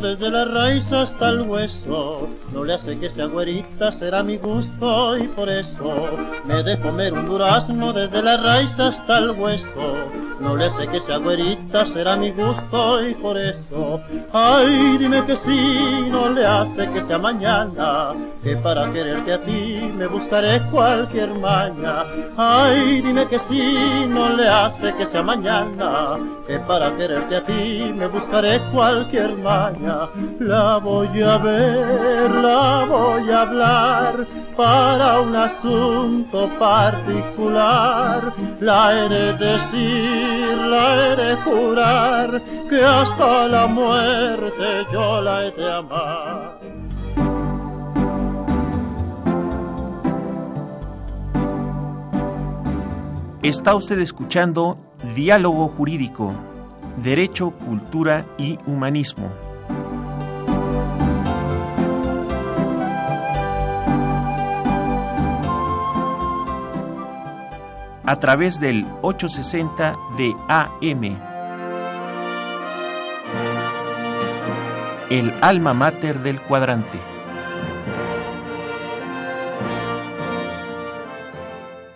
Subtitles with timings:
[0.00, 5.16] Desde la raíz hasta el hueso, no le hace que sea güerita, será mi gusto
[5.16, 6.10] y por eso
[6.44, 11.00] me de comer un durazno desde la raíz hasta el hueso, no le hace que
[11.00, 14.00] sea güerita, será mi gusto y por eso,
[14.32, 18.12] ay, dime que sí, no le hace que sea mañana,
[18.44, 22.04] que para quererte a ti me buscaré cualquier maña,
[22.36, 27.92] ay, dime que sí, no le hace que sea mañana, que para quererte a ti
[27.96, 28.81] me buscaré cualquier
[29.42, 30.08] maña,
[30.40, 39.32] la voy a ver, la voy a hablar para un asunto particular, la he de
[39.34, 46.58] decir, la he de jurar, que hasta la muerte yo la he de amar.
[53.42, 54.78] Está usted escuchando
[55.16, 56.32] Diálogo Jurídico,
[56.96, 59.30] Derecho, Cultura y Humanismo.
[68.04, 71.16] A través del 860 de AM.
[75.10, 76.98] El alma mater del cuadrante.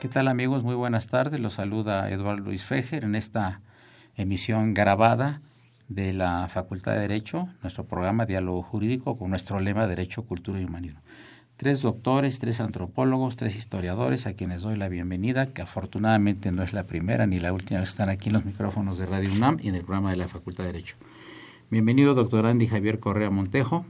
[0.00, 0.62] ¿Qué tal amigos?
[0.62, 1.40] Muy buenas tardes.
[1.40, 3.60] Los saluda Eduardo Luis Fejer en esta
[4.16, 5.41] emisión grabada
[5.88, 10.65] de la Facultad de Derecho, nuestro programa Diálogo Jurídico con nuestro lema Derecho, Cultura y
[10.65, 11.00] Humanismo.
[11.56, 16.72] Tres doctores, tres antropólogos, tres historiadores a quienes doy la bienvenida, que afortunadamente no es
[16.72, 19.59] la primera ni la última vez que están aquí en los micrófonos de Radio UNAM
[19.62, 20.97] y en el programa de la Facultad de Derecho.
[21.71, 23.87] Bienvenido, doctor Andy Javier Correa Montejo,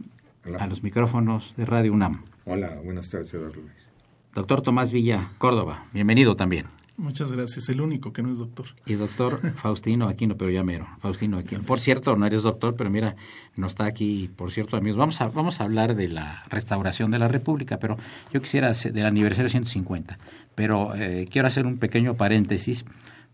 [0.58, 2.22] a los micrófonos de Radio UNAM.
[2.44, 3.88] Hola, buenas tardes, Eduardo Luis.
[4.32, 6.66] Doctor Tomás Villa Córdoba, bienvenido también.
[6.98, 8.66] Muchas gracias, el único que no es doctor.
[8.86, 11.62] Y doctor Faustino Aquino, pero ya mero, Faustino Aquino.
[11.62, 13.16] Por cierto, no eres doctor, pero mira,
[13.54, 14.96] no está aquí, por cierto, amigos.
[14.96, 17.98] Vamos a, vamos a hablar de la restauración de la República, pero
[18.32, 20.18] yo quisiera, del aniversario 150,
[20.54, 22.86] pero eh, quiero hacer un pequeño paréntesis,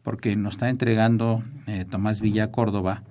[0.02, 3.04] porque nos está entregando eh, Tomás Villa Córdoba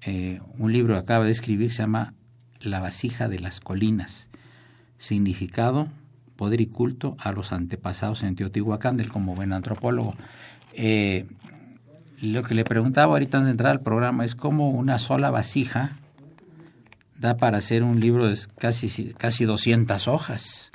[0.00, 2.14] eh, un libro que acaba de escribir, se llama
[2.60, 4.30] La vasija de las colinas,
[4.96, 5.88] significado
[6.40, 10.14] poder y culto a los antepasados en Teotihuacán, del como buen antropólogo.
[10.72, 11.26] Eh,
[12.22, 15.98] lo que le preguntaba ahorita antes de entrar al programa es cómo una sola vasija
[17.18, 20.72] da para hacer un libro de casi, casi 200 hojas.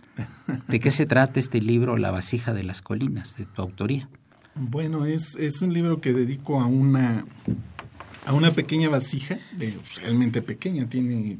[0.68, 4.08] ¿De qué se trata este libro, La vasija de las colinas, de tu autoría?
[4.54, 7.26] Bueno, es, es un libro que dedico a una,
[8.28, 9.40] a una pequeña vasija,
[9.96, 11.40] realmente pequeña, tiene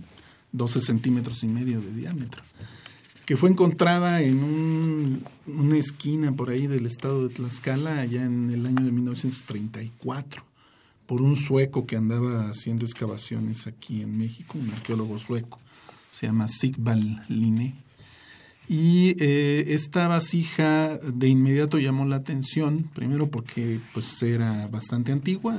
[0.52, 2.42] 12 centímetros y medio de diámetro
[3.26, 8.66] que fue encontrada en una esquina por ahí del estado de Tlaxcala, allá en el
[8.66, 10.44] año de 1934,
[11.08, 15.60] por un sueco que andaba haciendo excavaciones aquí en México, un arqueólogo sueco,
[16.12, 17.76] se llama Sigvald Linné.
[18.68, 25.56] Y eh, esta vasija de inmediato llamó la atención, primero porque pues era bastante antigua,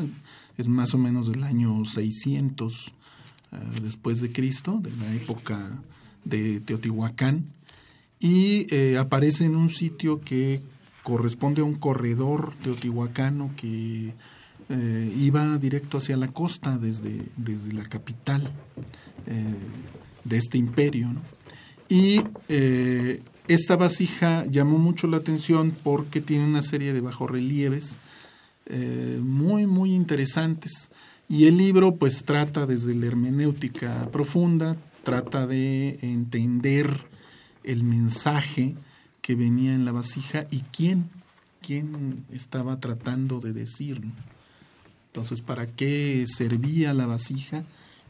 [0.56, 2.86] es más o menos del año 600
[3.52, 5.82] eh, después de Cristo, de la época
[6.24, 7.44] de Teotihuacán,
[8.20, 10.60] y eh, aparece en un sitio que
[11.02, 14.14] corresponde a un corredor teotihuacano que
[14.68, 18.42] eh, iba directo hacia la costa desde, desde la capital
[19.26, 19.54] eh,
[20.24, 21.08] de este imperio.
[21.88, 22.20] Y
[23.46, 28.00] esta vasija llamó mucho la atención porque tiene una serie de bajorrelieves
[29.20, 30.90] muy, muy interesantes.
[31.28, 37.06] Y el libro pues trata desde la hermenéutica profunda, trata de entender
[37.66, 38.74] el mensaje
[39.20, 41.10] que venía en la vasija y quién
[41.66, 44.00] quién estaba tratando de decir.
[44.00, 44.12] ¿no?
[45.08, 47.64] Entonces, ¿para qué servía la vasija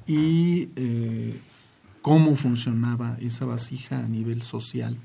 [0.06, 1.40] y eh,
[2.02, 4.96] cómo funcionaba esa vasija a nivel social?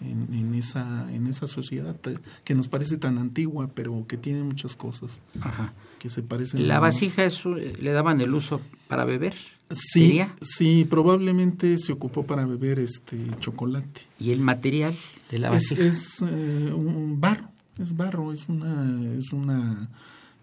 [0.00, 1.96] En, en, esa, en esa sociedad
[2.44, 5.72] que nos parece tan antigua, pero que tiene muchas cosas Ajá.
[5.98, 6.68] que se parecen.
[6.68, 9.34] La vasija es, le daban el uso para beber.
[9.72, 10.36] Sí, ¿Sería?
[10.40, 14.02] sí, probablemente se ocupó para beber este chocolate.
[14.20, 14.96] Y el material
[15.32, 15.84] de la Es, vasija.
[15.88, 17.48] es, eh, un barro,
[17.82, 19.88] es barro, es una, es una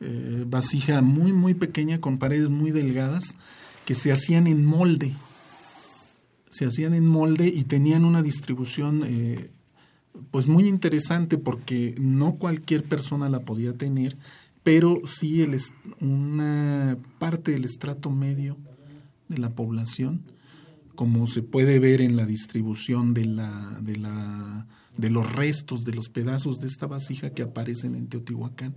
[0.01, 3.35] eh, vasija muy, muy pequeña con paredes muy delgadas
[3.85, 5.13] que se hacían en molde.
[6.55, 9.49] Se hacían en molde y tenían una distribución eh,
[10.31, 14.13] pues muy interesante porque no cualquier persona la podía tener,
[14.63, 15.59] pero sí el,
[15.99, 18.55] una parte del estrato medio
[19.27, 20.21] de la población,
[20.95, 24.65] como se puede ver en la distribución de, la, de, la,
[24.95, 28.75] de los restos, de los pedazos de esta vasija que aparecen en Teotihuacán.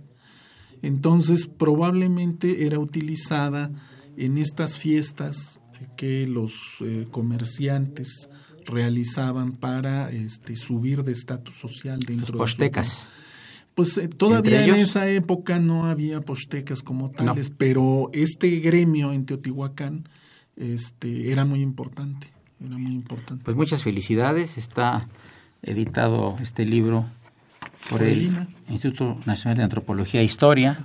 [0.81, 3.71] Entonces, probablemente era utilizada
[4.17, 5.61] en estas fiestas
[5.97, 8.29] que los eh, comerciantes
[8.65, 13.07] realizaban para este, subir de estatus social dentro Los de su- postecas.
[13.75, 19.25] pues eh, todavía en esa época no había postecas como tales, pero este gremio en
[19.25, 20.07] Teotihuacán
[20.55, 22.27] este, era muy importante,
[22.63, 23.43] era muy importante.
[23.43, 24.57] Pues muchas felicidades.
[24.57, 25.07] Está
[25.63, 27.05] editado este libro
[27.89, 28.29] por el.
[28.69, 30.77] Instituto Nacional de Antropología e Historia.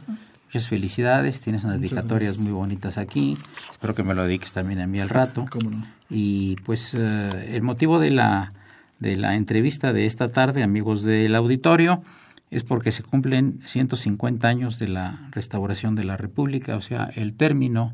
[0.54, 1.40] Muchas felicidades.
[1.40, 2.44] Tienes unas Muchas dedicatorias gracias.
[2.44, 3.36] muy bonitas aquí.
[3.72, 5.46] Espero que me lo dediques también a mí al rato.
[5.50, 5.84] ¿Cómo no?
[6.08, 8.52] Y pues eh, el motivo de la,
[9.00, 12.04] de la entrevista de esta tarde, amigos del auditorio,
[12.52, 17.34] es porque se cumplen 150 años de la restauración de la República, o sea, el
[17.34, 17.92] término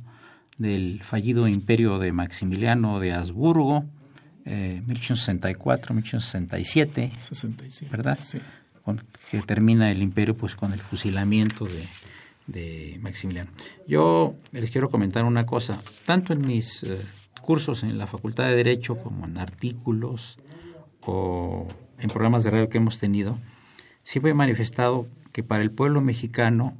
[0.58, 3.86] del fallido imperio de Maximiliano de Habsburgo,
[4.44, 7.90] eh, 1864-1867, 67.
[7.90, 8.18] ¿verdad?
[8.20, 8.36] Sí.
[8.84, 11.88] con- que termina el imperio pues con el fusilamiento de,
[12.50, 13.50] de Maximiliano.
[13.86, 16.98] Yo les quiero comentar una cosa, tanto en mis eh,
[17.40, 20.38] cursos en la Facultad de Derecho como en artículos
[21.02, 21.66] o
[21.98, 23.38] en programas de radio que hemos tenido,
[24.02, 26.76] siempre he manifestado que para el pueblo mexicano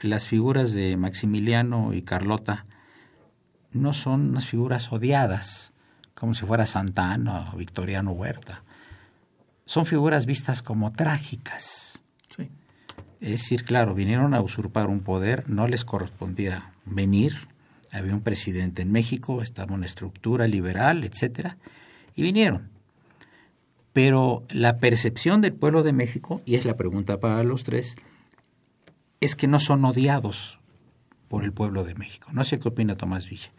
[0.00, 2.66] las figuras de Maximiliano y Carlota
[3.72, 5.72] no son unas figuras odiadas,
[6.14, 8.62] como si fuera Santana o Victoriano Huerta
[9.66, 12.02] son figuras vistas como trágicas.
[12.28, 12.48] Sí.
[13.20, 17.48] Es decir, claro, vinieron a usurpar un poder, no les correspondía venir.
[17.90, 21.56] Había un presidente en México, estaba una estructura liberal, etcétera,
[22.14, 22.68] y vinieron.
[23.92, 27.96] Pero la percepción del pueblo de México, y es la pregunta para los tres,
[29.20, 30.58] es que no son odiados
[31.28, 32.28] por el pueblo de México.
[32.32, 33.50] No sé qué opina Tomás Villa.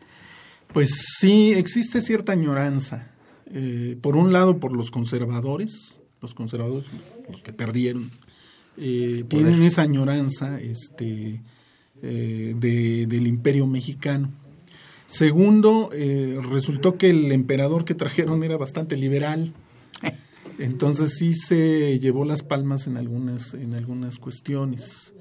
[0.71, 3.12] Pues sí, existe cierta añoranza.
[3.48, 6.88] Eh, por un lado, por los conservadores, los conservadores,
[7.30, 8.12] los que perdieron,
[8.78, 11.42] eh, tienen esa añoranza este,
[12.02, 14.30] eh, de- del imperio mexicano.
[15.08, 19.54] Segundo, eh, resultó que el emperador que trajeron era bastante liberal.
[20.60, 25.14] Entonces sí se llevó las palmas en algunas, en algunas cuestiones.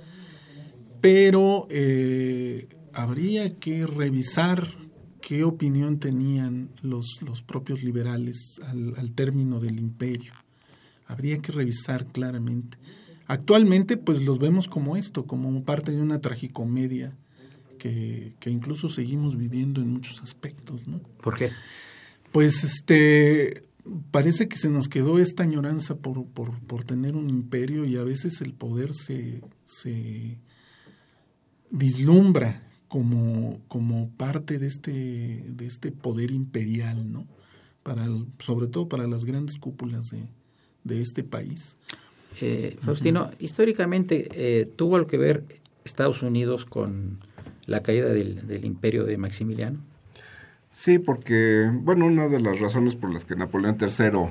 [1.00, 4.66] Pero eh, habría que revisar
[5.20, 10.32] qué opinión tenían los, los propios liberales al, al término del imperio.
[11.06, 12.76] Habría que revisar claramente.
[13.26, 17.16] Actualmente, pues los vemos como esto, como parte de una tragicomedia
[17.78, 21.00] que, que incluso seguimos viviendo en muchos aspectos, ¿no?
[21.22, 21.50] ¿Por qué?
[22.32, 23.62] Pues este
[24.10, 28.02] parece que se nos quedó esta añoranza por, por, por tener un imperio y a
[28.02, 30.40] veces el poder se, se
[31.70, 37.26] vislumbra como, como parte de este, de este poder imperial, ¿no?
[37.82, 40.28] Para el- sobre todo para las grandes cúpulas de,
[40.84, 41.76] de este país.
[42.40, 45.44] Eh, Faustino, históricamente eh, tuvo algo que ver
[45.84, 47.18] Estados Unidos con
[47.66, 49.78] la caída del, del imperio de Maximiliano.
[50.70, 54.28] Sí, porque, bueno, una de las razones por las que Napoleón III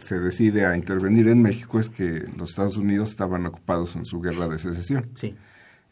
[0.00, 4.20] se decide a intervenir en México es que los Estados Unidos estaban ocupados en su
[4.20, 5.08] guerra de secesión.
[5.14, 5.36] Sí.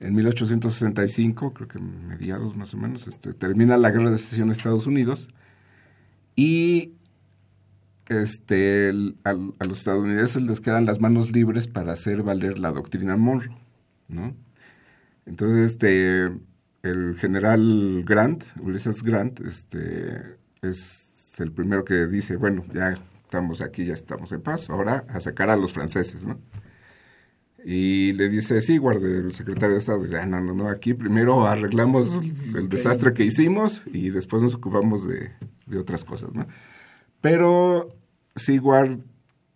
[0.00, 4.54] En 1865, creo que mediados más o menos, este, termina la guerra de secesión de
[4.54, 5.28] Estados Unidos
[6.36, 6.92] y
[8.08, 13.16] este, el- a los estadounidenses les quedan las manos libres para hacer valer la doctrina
[13.16, 13.56] Monroe,
[14.08, 14.34] ¿no?
[15.26, 16.30] Entonces, este,
[16.82, 23.84] el general Grant, Ulysses Grant, este, es el primero que dice, bueno, ya estamos aquí,
[23.84, 26.40] ya estamos en paz, ahora a sacar a los franceses, ¿no?
[27.64, 31.46] Y le dice Seward, el secretario de Estado, dice, ah, no, no, no, aquí primero
[31.46, 32.14] arreglamos
[32.56, 35.32] el desastre que hicimos y después nos ocupamos de,
[35.66, 36.46] de otras cosas, ¿no?
[37.20, 37.97] Pero
[38.38, 39.00] Seward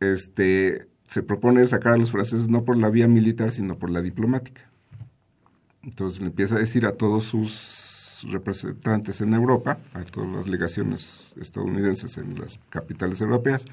[0.00, 4.02] este, se propone sacar a los franceses no por la vía militar, sino por la
[4.02, 4.70] diplomática.
[5.82, 11.34] Entonces le empieza a decir a todos sus representantes en Europa, a todas las legaciones
[11.40, 13.64] estadounidenses en las capitales europeas,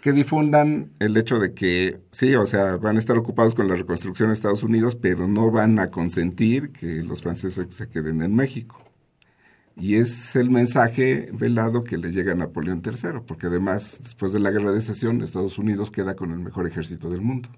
[0.00, 3.74] que difundan el hecho de que sí, o sea, van a estar ocupados con la
[3.74, 8.34] reconstrucción de Estados Unidos, pero no van a consentir que los franceses se queden en
[8.34, 8.87] México.
[9.78, 14.40] Y es el mensaje velado que le llega a Napoleón III, porque además, después de
[14.40, 17.48] la guerra de secesión, Estados Unidos queda con el mejor ejército del mundo.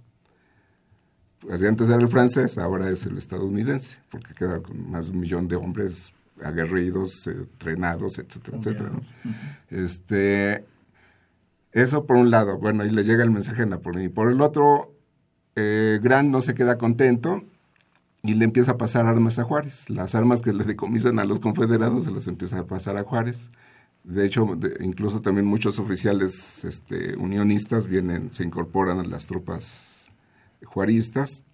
[1.40, 5.20] Pues antes era el francés, ahora es el estadounidense, porque queda con más de un
[5.20, 6.12] millón de hombres
[6.44, 8.90] aguerridos, eh, entrenados, etcétera, etcétera.
[9.70, 10.64] Este,
[11.72, 14.04] eso por un lado, bueno, ahí le llega el mensaje a Napoleón.
[14.04, 14.92] Y por el otro,
[15.56, 17.42] eh, Grant no se queda contento
[18.22, 19.88] y le empieza a pasar armas a Juárez.
[19.88, 23.48] Las armas que le decomisan a los confederados se las empieza a pasar a Juárez.
[24.04, 30.10] De hecho, incluso también muchos oficiales este, unionistas vienen, se incorporan a las tropas
[30.64, 31.44] juaristas.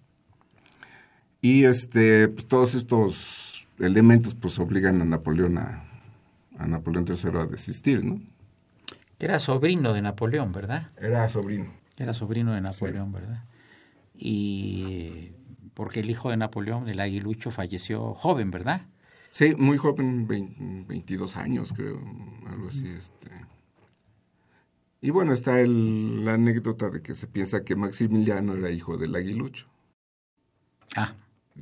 [1.41, 5.83] Y este, pues, todos estos elementos pues obligan a Napoleón a,
[6.57, 8.21] a Napoleón III a desistir, ¿no?
[9.19, 10.91] Era sobrino de Napoleón, ¿verdad?
[10.97, 11.71] Era sobrino.
[11.97, 13.43] Era sobrino de Napoleón, ¿verdad?
[14.15, 15.31] Y
[15.77, 18.81] porque el hijo de Napoleón, el aguilucho, falleció joven, ¿verdad?
[19.29, 22.01] Sí, muy joven, 22 años, creo,
[22.47, 22.87] algo así.
[22.87, 23.29] Este.
[25.01, 29.15] Y bueno, está el, la anécdota de que se piensa que Maximiliano era hijo del
[29.15, 29.67] aguilucho.
[30.95, 31.13] Ah,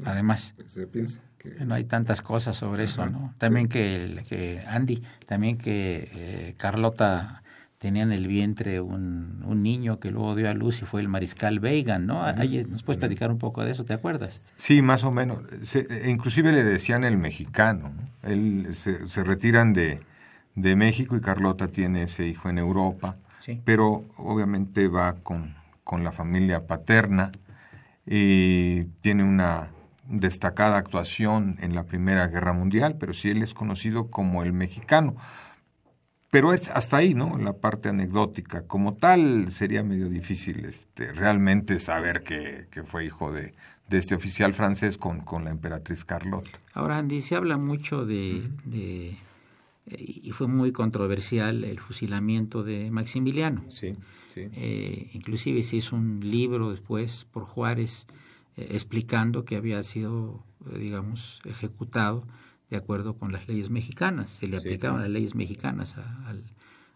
[0.06, 0.56] además.
[0.66, 1.20] Se piensa.
[1.38, 1.50] Que...
[1.66, 3.36] No hay tantas cosas sobre eso, ¿no?
[3.38, 7.44] También que, que, Andy, también que eh, Carlota
[7.86, 11.08] tenía en el vientre un, un, niño que luego dio a luz y fue el
[11.08, 12.26] mariscal Weigand, ¿no?
[12.68, 14.42] ¿Nos puedes platicar un poco de eso, te acuerdas?
[14.56, 15.44] Sí, más o menos.
[15.62, 17.94] Se, inclusive le decían el mexicano.
[18.24, 20.00] Él, se, se, retiran de,
[20.56, 23.62] de México y Carlota tiene ese hijo en Europa, sí.
[23.64, 27.32] pero obviamente va con, con la familia paterna
[28.04, 29.68] y tiene una
[30.10, 35.16] destacada actuación en la Primera Guerra Mundial, pero sí él es conocido como el mexicano.
[36.36, 37.38] Pero es hasta ahí, ¿no?
[37.38, 38.68] La parte anecdótica.
[38.68, 43.54] Como tal, sería medio difícil este, realmente saber que, que fue hijo de,
[43.88, 46.52] de, este oficial francés con, con, la emperatriz Carlota.
[46.74, 49.16] Ahora, Andy, se habla mucho de, de,
[49.88, 53.64] y fue muy controversial el fusilamiento de Maximiliano.
[53.70, 53.96] Sí,
[54.34, 54.50] sí.
[54.56, 58.08] Eh, inclusive se hizo un libro después por Juárez
[58.58, 62.28] eh, explicando que había sido, eh, digamos, ejecutado
[62.70, 64.30] de acuerdo con las leyes mexicanas.
[64.30, 65.04] Se le aplicaron sí, sí.
[65.04, 66.44] las leyes mexicanas a, al,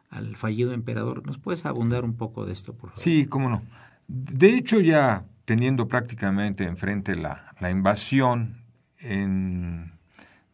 [0.09, 1.25] al, fallido emperador.
[1.25, 3.03] ¿Nos puedes abundar un poco de esto, por favor?
[3.03, 3.63] Sí, cómo no.
[4.07, 8.63] De hecho, ya teniendo prácticamente enfrente la, la invasión
[8.99, 9.93] en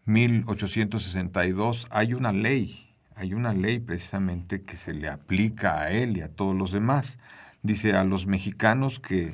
[0.05, 6.21] 1862, hay una ley, hay una ley precisamente que se le aplica a él y
[6.21, 7.17] a todos los demás.
[7.63, 9.33] Dice a los mexicanos que,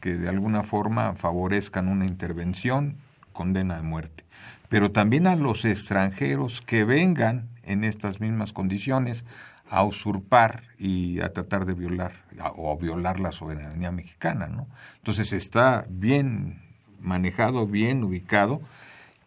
[0.00, 2.96] que de alguna forma favorezcan una intervención,
[3.32, 4.24] condena de muerte
[4.72, 9.26] pero también a los extranjeros que vengan en estas mismas condiciones
[9.68, 12.12] a usurpar y a tratar de violar
[12.56, 14.66] o a violar la soberanía mexicana, ¿no?
[14.96, 16.62] Entonces está bien
[17.00, 18.62] manejado, bien ubicado,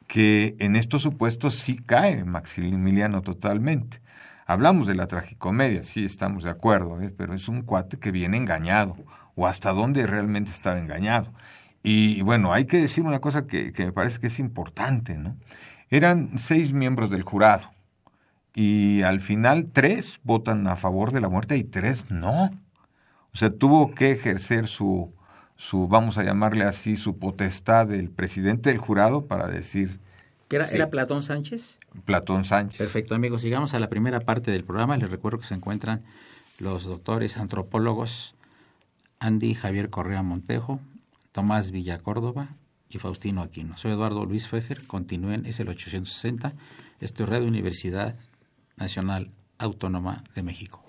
[0.07, 3.99] que en estos supuestos sí cae Maximiliano totalmente.
[4.47, 7.13] Hablamos de la tragicomedia, sí estamos de acuerdo, ¿eh?
[7.15, 8.97] pero es un cuate que viene engañado,
[9.35, 11.31] o hasta dónde realmente estaba engañado.
[11.87, 15.37] Y bueno, hay que decir una cosa que, que, me parece que es importante, ¿no?
[15.91, 17.71] Eran seis miembros del jurado
[18.55, 22.45] y al final tres votan a favor de la muerte y tres no.
[23.31, 25.13] O sea, tuvo que ejercer su,
[25.57, 29.99] su vamos a llamarle así, su potestad del presidente del jurado para decir...
[30.49, 30.77] ¿Era, sí.
[30.77, 31.77] ¿Era Platón Sánchez?
[32.03, 32.79] Platón Sánchez.
[32.79, 33.41] Perfecto, amigos.
[33.41, 34.97] Sigamos a la primera parte del programa.
[34.97, 36.01] Les recuerdo que se encuentran
[36.59, 38.33] los doctores antropólogos
[39.19, 40.79] Andy Javier Correa Montejo,
[41.35, 42.47] Tomás Villa Córdoba
[42.87, 43.77] y Faustino Aquino.
[43.77, 46.53] Soy Eduardo Luis Fejer, continúen, es el 860,
[47.01, 48.15] esto es Radio Universidad
[48.77, 50.81] Nacional Autónoma de México.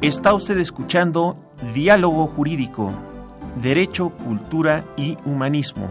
[0.00, 1.36] Está usted escuchando
[1.74, 2.92] Diálogo Jurídico,
[3.60, 5.90] Derecho, Cultura y Humanismo.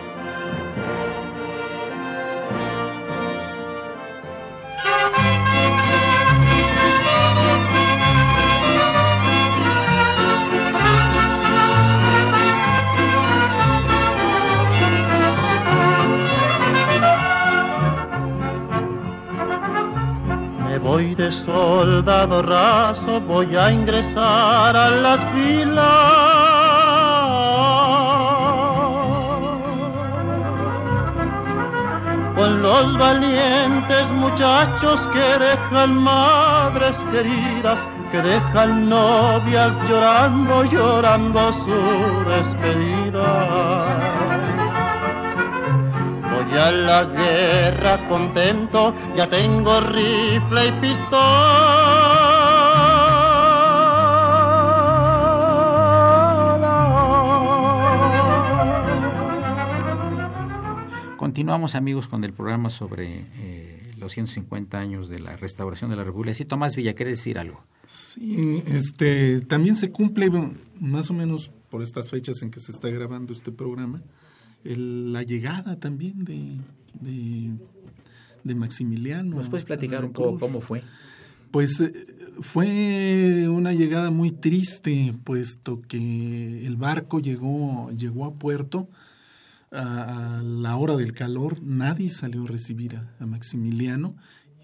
[22.27, 25.85] Raso voy a ingresar a las filas.
[32.35, 37.79] Con los valientes muchachos que dejan madres queridas,
[38.11, 44.01] que dejan novias llorando, llorando su despedida
[46.53, 52.10] ya la guerra contento, ya tengo rifle y pistola.
[61.31, 66.03] Continuamos amigos con el programa sobre eh, los 150 años de la restauración de la
[66.03, 66.33] República.
[66.33, 67.63] Sí, Tomás Villa, ¿quiere decir algo?
[67.87, 70.29] Sí, este, también se cumple
[70.81, 74.01] más o menos por estas fechas en que se está grabando este programa,
[74.65, 76.57] el, la llegada también de,
[76.99, 77.51] de,
[78.43, 79.37] de Maximiliano.
[79.37, 80.83] ¿Nos puedes platicar un poco cómo fue?
[81.49, 81.93] Pues eh,
[82.41, 88.89] fue una llegada muy triste, puesto que el barco llegó, llegó a puerto
[89.71, 94.15] a, a la hora del calor, nadie salió a recibir a, a, Maximiliano,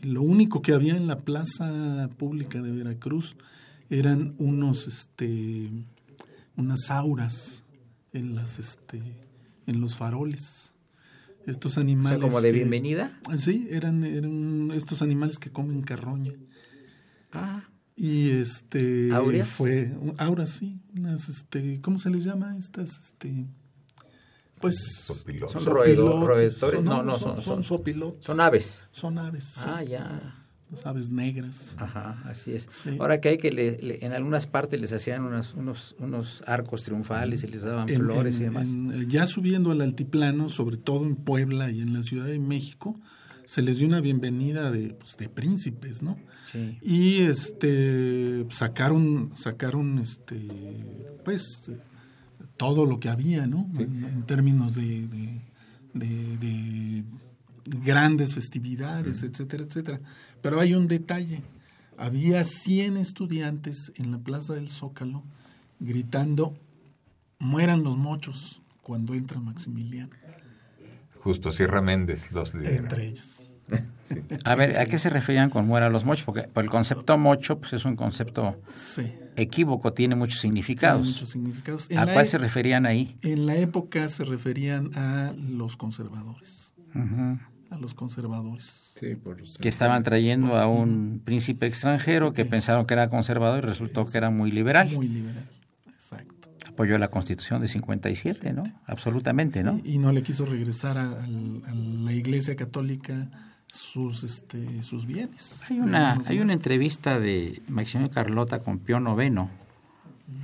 [0.02, 3.36] y lo único que había en la plaza pública de Veracruz
[3.90, 5.70] eran unos, este,
[6.56, 7.64] unas auras
[8.14, 9.02] en las, este,
[9.66, 10.74] en los faroles.
[11.46, 12.18] Estos animales.
[12.18, 13.18] O sea, como de bienvenida.
[13.30, 16.34] Que, sí, eran, eran estos animales que comen carroña.
[17.32, 17.64] Ah.
[17.96, 19.12] Y este
[19.46, 23.48] fue auras sí, unas este, ¿cómo se les llama estas este
[24.62, 28.26] pues son sopilotes, roedor, roedores, son- no, no, son, son, son sopilotes.
[28.26, 28.84] son aves.
[28.92, 29.44] Son aves.
[29.44, 29.62] sí.
[29.66, 30.34] Ah, ya.
[30.70, 31.78] Las aves negras.
[31.80, 32.68] Ajá, así es.
[32.70, 32.98] Sí.
[33.00, 36.84] Ahora que hay que le- le- en algunas partes les hacían unas, unos, unos arcos
[36.84, 38.70] triunfales y les daban En- flores en- y demás.
[38.70, 42.38] en- eh, ya subiendo al altiplano, sobre todo en Puebla y en la Ciudad de
[42.40, 43.00] México,
[43.46, 46.18] se les dio una bienvenida de, pues, de príncipes, ¿no?
[46.52, 46.78] Sí.
[46.82, 50.36] Y este sacaron, sacaron este
[51.24, 51.72] pues
[52.58, 53.70] todo lo que había, ¿no?
[53.78, 55.42] En, en términos de, de-
[55.94, 57.04] de- de
[57.84, 60.00] grandes festividades, etcétera, etcétera.
[60.42, 61.42] Pero hay un detalle.
[61.98, 65.24] Había 100 estudiantes en la Plaza del Zócalo
[65.80, 66.56] gritando,
[67.40, 70.12] mueran los mochos cuando entra Maximiliano,
[71.20, 72.76] Justo Sierra Méndez los lidera.
[72.78, 73.42] entre ellos.
[74.46, 76.24] A ver, ¿a qué se referían con muera los mochos?
[76.24, 79.04] Porque por el concepto mocho pues es un concepto Sí,
[79.36, 81.06] equívoco, tiene muchos tiene significados.
[81.08, 81.88] muchos significados.
[81.90, 83.18] En ¿A la cuál e- se referían ahí?
[83.22, 86.74] En la época se referían a los conservadores,
[87.70, 88.94] a los conservadores.
[89.00, 93.60] Sí, por los- Que estaban trayendo a un príncipe extranjero que pensaron que era conservador
[93.64, 94.90] y resultó que era muy liberal.
[94.92, 95.46] Muy liberal,
[95.94, 96.36] exacto.
[96.68, 98.64] Apoyó la constitución de 57, ¿no?
[98.86, 99.82] Absolutamente, ¿no?
[99.84, 103.30] Y no le quiso regresar a la Iglesia Católica
[103.68, 105.62] sus este sus bienes.
[105.70, 109.50] Hay una, hay una entrevista de Maximiliano Carlota con Pío Noveno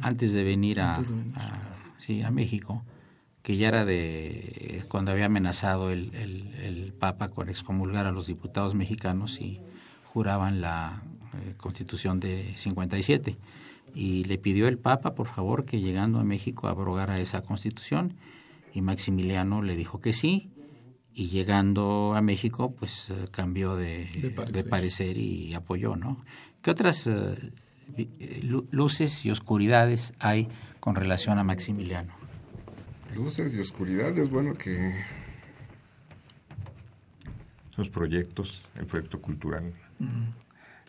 [0.02, 1.34] antes de venir a, Antes de venir.
[1.38, 2.84] a- sí, a México,
[3.42, 8.28] que ya era de cuando había amenazado el, el- el Papa con excomulgar a los
[8.28, 9.60] diputados mexicanos y
[10.14, 11.02] juraban la
[11.34, 13.38] eh, Constitución de 57.
[13.96, 18.16] Y le pidió el Papa, por favor, que llegando a México abrogara esa Constitución.
[18.74, 20.50] Y Maximiliano le dijo que sí.
[21.16, 24.64] Y llegando a México, pues eh, cambió de, De parecer.
[24.64, 26.24] de parecer y apoyó, ¿no?
[26.62, 27.36] ¿Qué otras eh,
[27.98, 30.48] eh, lu- luces y oscuridades hay
[30.80, 32.14] con relación a Maximiliano?
[33.16, 34.96] Luces y oscuridades, bueno, que
[37.76, 39.74] Sus proyectos, el proyecto cultural.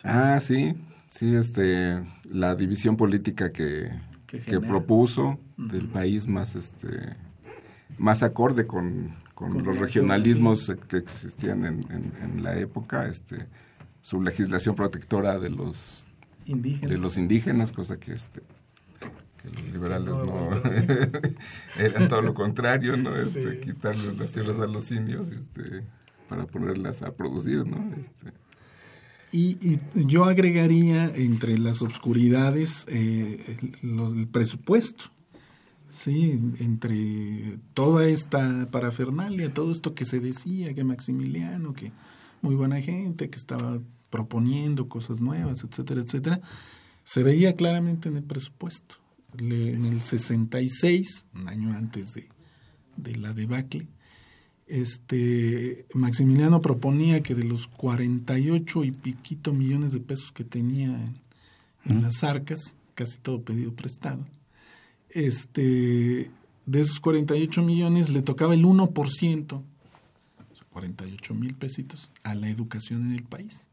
[0.03, 0.75] Ah, sí,
[1.07, 3.91] sí, este, la división política que,
[4.27, 7.17] Que propuso del país más, este,
[7.99, 13.47] más acorde con, con Con los regionalismos que existían en, en- en la época, este,
[14.03, 16.05] su legislación protectora de los,
[16.47, 16.91] indígenas.
[16.91, 18.41] de los indígenas, cosa que, este,
[19.43, 20.63] que los liberales no, no,
[21.79, 23.15] eran todo lo contrario, ¿no?
[23.17, 23.59] Este, Sí.
[23.61, 25.83] quitarles las tierras a los indios, este,
[26.29, 27.93] para ponerlas a producir, ¿no?
[28.01, 28.33] Este,
[29.33, 35.07] Y, y yo agregaría entre las obscuridades eh, el presupuesto.
[35.95, 41.93] Sí, entre toda esta parafernalia, todo esto que se decía, que Maximiliano, que
[42.43, 43.79] muy buena gente, que estaba
[44.11, 46.41] proponiendo cosas nuevas, etcétera, etcétera,
[47.05, 48.97] se veía claramente en el presupuesto.
[49.39, 52.29] Le- en el 66, un año antes de,
[52.97, 53.87] de la debacle,
[54.67, 61.15] este Maximiliano proponía que de los 48 y piquito millones de pesos que tenía en,
[61.85, 64.25] en las arcas, casi todo pedido prestado,
[65.15, 66.31] este
[66.67, 69.63] de esos 48 millones le tocaba el 1%, o
[70.55, 73.69] sea, 48 mil pesitos, a la educación en el país.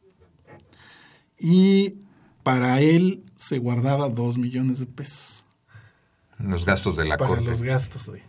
[1.40, 1.96] Y
[2.44, 5.46] para él se guardaba dos millones de pesos
[6.40, 7.46] Los gastos de la para corte.
[7.46, 8.22] los gastos de,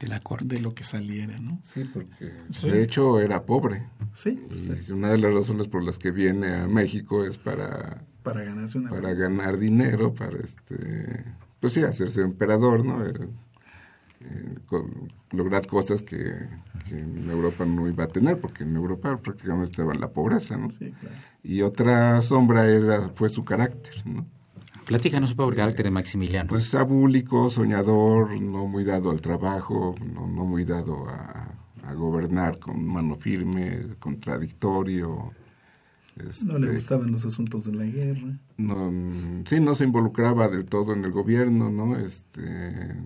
[0.00, 0.44] De la corte.
[0.56, 1.58] de lo que saliera, ¿no?
[1.62, 2.68] Sí, porque Sí.
[2.70, 3.86] de hecho era pobre.
[4.14, 4.38] Sí,
[4.88, 8.78] Y una de las razones por las que viene a México es para, para ganarse
[8.78, 11.24] una para ganar dinero, para este,
[11.64, 12.98] pues sí, hacerse emperador, ¿no?
[14.66, 16.18] Con- lograr cosas que,
[16.86, 20.58] que en Europa no iba a tener, porque en Europa prácticamente estaba en la pobreza,
[20.58, 20.70] ¿no?
[20.70, 21.16] Sí, claro.
[21.42, 24.26] Y otra sombra era, fue su carácter, ¿no?
[24.84, 26.50] Platícanos un poco el carácter de Maximiliano.
[26.50, 31.48] Pues abúlico, soñador, no muy dado al trabajo, no, no muy dado a,
[31.82, 35.32] a gobernar con mano firme, contradictorio.
[36.38, 38.38] No le este, gustaban los asuntos de la guerra.
[38.56, 41.96] no, mm, sí, no se involucraba del todo en el gobierno, ¿no?
[41.98, 42.96] Este,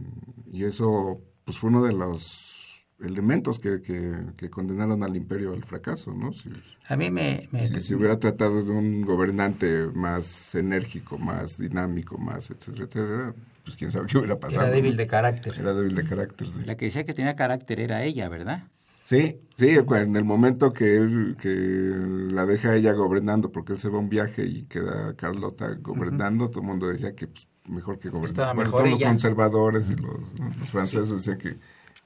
[0.52, 5.64] y eso, pues fue uno de los elementos que, que, que condenaron al imperio al
[5.64, 6.32] fracaso, ¿no?
[6.32, 6.50] Si,
[6.88, 7.48] A mí me...
[7.52, 13.34] me- si se hubiera tratado de un gobernante más enérgico, más dinámico, más etcétera, etcétera,
[13.64, 14.66] pues quién sabe qué hubiera pasado.
[14.66, 15.54] era débil de carácter.
[15.58, 16.60] Era débil de carácter, sí.
[16.64, 18.68] La que decía que tenía carácter era ella, ¿verdad?
[19.08, 23.88] Sí, sí, en el momento que él, que la deja ella gobernando, porque él se
[23.88, 27.98] va a un viaje y queda Carlota gobernando, todo el mundo decía que pues, mejor
[27.98, 28.28] que gobernar.
[28.28, 29.08] Estaba Bueno, mejor todos los ella.
[29.08, 30.50] conservadores y los, ¿no?
[30.58, 31.56] los franceses decían que,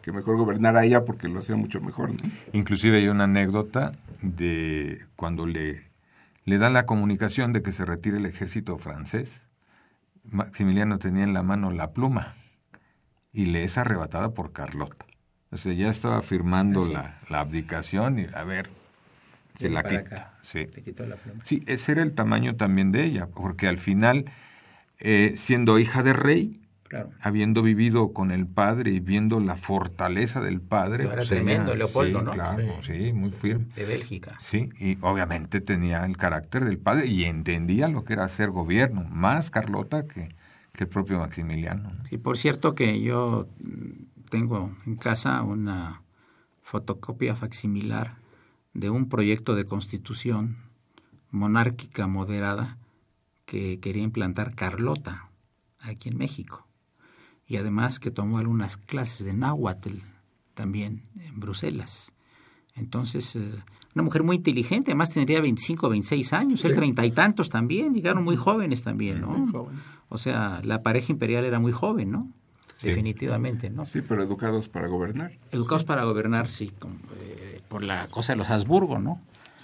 [0.01, 2.31] que mejor gobernara ella porque lo hacía mucho mejor, ¿no?
[2.53, 3.91] Inclusive hay una anécdota
[4.23, 5.91] de cuando le,
[6.45, 9.49] le dan la comunicación de que se retire el ejército francés.
[10.23, 12.37] Maximiliano tenía en la mano la pluma
[13.33, 15.05] y le es arrebatada por Carlota.
[15.53, 18.71] O sea, ya estaba firmando la, la abdicación y a ver,
[19.55, 20.01] se la quita.
[20.01, 20.35] acá.
[20.41, 20.67] Sí.
[20.75, 21.41] Le quitó la pluma.
[21.45, 24.25] Sí, ese era el tamaño también de ella, porque al final,
[24.99, 27.09] eh, siendo hija de rey, Claro.
[27.23, 31.05] habiendo vivido con el padre y viendo la fortaleza del padre.
[31.05, 32.31] Era pues tremendo, ella- Leopoldo, sí, ¿no?
[32.33, 33.65] Claro, sí, muy firme.
[33.75, 34.37] De Bélgica.
[34.41, 39.05] Sí, y obviamente tenía el carácter del padre y entendía lo que era hacer gobierno,
[39.11, 40.35] más Carlota que,
[40.75, 41.93] que el propio Maximiliano.
[42.11, 43.49] Y por cierto que yo
[44.33, 46.01] tengo en casa una
[46.63, 48.17] fotocopia facsimilar
[48.73, 50.57] de un proyecto de constitución
[51.31, 52.79] monárquica moderada
[53.45, 55.29] que quería implantar Carlota
[55.81, 56.67] aquí en México.
[57.47, 59.99] Y además que tomó algunas clases de náhuatl
[60.55, 62.15] también en Bruselas.
[62.75, 63.53] Entonces, eh,
[63.95, 68.25] una mujer muy inteligente, además tendría 25, 26 años, él treinta y tantos también, llegaron
[68.25, 69.29] muy jóvenes también, ¿no?
[69.29, 69.83] Muy jóvenes.
[70.09, 72.33] O sea, la pareja imperial era muy joven, ¿no?
[72.83, 72.89] Sí.
[72.89, 73.87] Definitivamente, ¿no?
[73.87, 75.33] Sí, pero educados para gobernar.
[75.53, 79.21] Educados para gobernar, sí, con- eh, por la cosa de los Habsburgo, ¿no?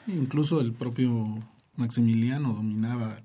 [0.06, 1.42] Sí, incluso el propio
[1.76, 3.20] Maximiliano dominaba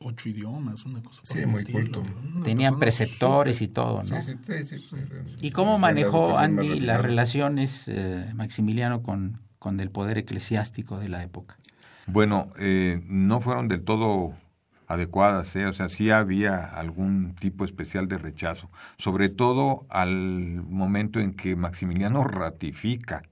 [0.00, 2.02] ocho idiomas, una cosa por Sí, el muy estilo.
[2.44, 4.22] Tenían preceptores y todo, ¿no?
[4.22, 4.96] Sí, sí, sí, sí,
[5.40, 11.22] ¿Y cómo manejó Andy las relaciones eh, Maximiliano con, con el poder eclesiástico de la
[11.22, 11.56] época?
[12.06, 14.34] Bueno, eh, no fueron del todo
[14.86, 15.66] adecuadas, ¿eh?
[15.66, 21.56] o sea, sí había algún tipo especial de rechazo, sobre todo al momento en que
[21.56, 23.22] Maximiliano ratifica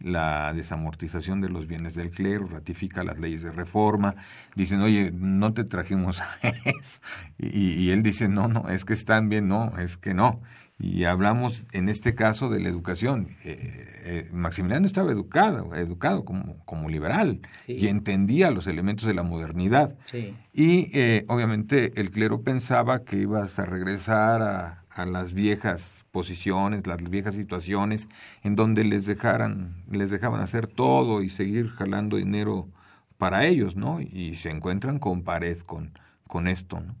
[0.00, 4.14] la desamortización de los bienes del clero, ratifica las leyes de reforma,
[4.54, 7.00] dicen, oye, no te trajimos a eso.
[7.38, 10.40] Y, y él dice, no, no, es que están bien, no, es que no.
[10.80, 13.28] Y hablamos en este caso de la educación.
[13.44, 13.58] Eh,
[14.04, 17.72] eh, Maximiliano estaba educado, educado como, como liberal Sí.
[17.72, 19.96] y entendía los elementos de la modernidad.
[20.04, 20.36] Sí.
[20.52, 26.86] Y eh, obviamente el clero pensaba que ibas a regresar a, a las viejas posiciones,
[26.86, 28.08] las viejas situaciones,
[28.44, 32.68] en donde les dejaran, les dejaban hacer todo y seguir jalando dinero
[33.16, 34.00] para ellos, ¿no?
[34.00, 35.90] Y se encuentran con pared con,
[36.28, 36.94] con esto, ¿no?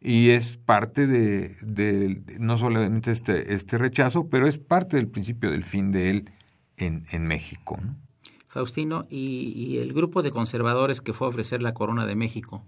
[0.00, 5.50] Y es parte de, de- no solamente este, este rechazo, pero es parte del principio
[5.50, 6.30] del fin de él
[6.76, 7.96] en, en México, ¿no?
[8.48, 12.64] Faustino, y, y el grupo de conservadores que fue a ofrecer la corona de México,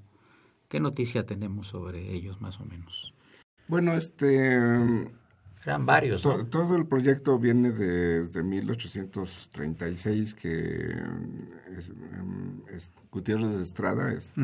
[0.69, 3.14] ¿qué noticia tenemos sobre ellos más o menos?
[3.69, 4.55] Bueno, este...
[5.64, 6.47] Eran varios, To- ¿no?
[6.47, 10.93] todo el proyecto viene desde 1836 que
[11.77, 14.41] es, mm, es- Gutiérrez de Estrada este,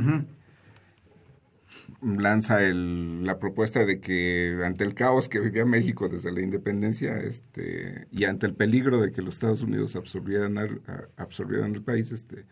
[2.02, 7.18] lanza el- la propuesta de que ante el caos que vivía México desde la independencia
[7.20, 11.82] este, y ante el peligro de que los Estados Unidos absorbieran, al- a- absorbieran el
[11.82, 12.46] país, este,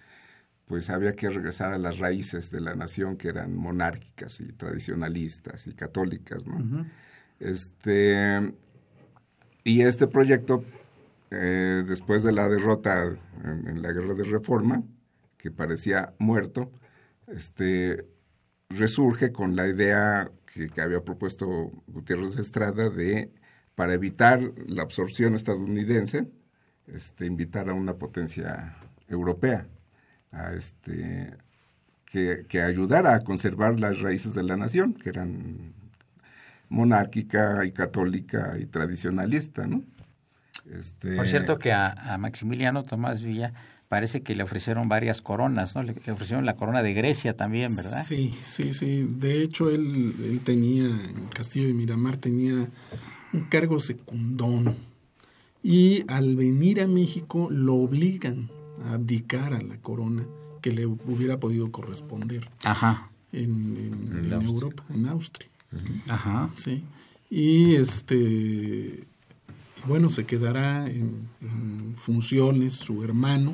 [0.66, 5.66] pues había que regresar a las raíces de la nación que eran monárquicas y tradicionalistas
[5.66, 6.86] y católicas, ¿no?
[7.40, 8.52] Este
[9.64, 10.64] y este proyecto,
[11.30, 13.04] eh, después de la derrota
[13.44, 14.82] en, en la guerra de reforma,
[15.38, 16.70] que parecía muerto,
[17.28, 18.06] este
[18.78, 23.30] resurge con la idea que, había propuesto Gutiérrez de Estrada de,
[23.74, 26.28] para evitar la absorción estadounidense,
[26.86, 28.76] este, invitar a una potencia
[29.08, 29.66] europea,
[30.30, 31.36] a este
[32.04, 35.72] que, que ayudara a conservar las raíces de la nación, que eran
[36.68, 39.82] monárquica y católica y tradicionalista, ¿no?
[40.70, 41.16] Este...
[41.16, 43.52] Por cierto que a, Maximiliano Tomás Villa
[43.92, 45.82] parece que le ofrecieron varias coronas, ¿no?
[45.82, 48.02] Le ofrecieron la corona de Grecia también, ¿verdad?
[48.02, 49.06] Sí, sí, sí.
[49.06, 52.54] De hecho, él, él tenía, en Castillo de Miramar, tenía
[53.34, 54.78] un cargo secundón.
[55.62, 58.48] Y al venir a México lo obligan
[58.82, 60.24] a abdicar a la corona
[60.62, 62.48] que le hubiera podido corresponder.
[62.64, 63.10] Ajá.
[63.30, 63.76] En,
[64.24, 65.50] en, Europa, en Austria.
[66.08, 66.48] Ajá.
[66.56, 66.82] Sí.
[67.28, 69.04] Y este
[69.86, 71.26] bueno, se quedará en,
[71.96, 73.52] funciones su hermano,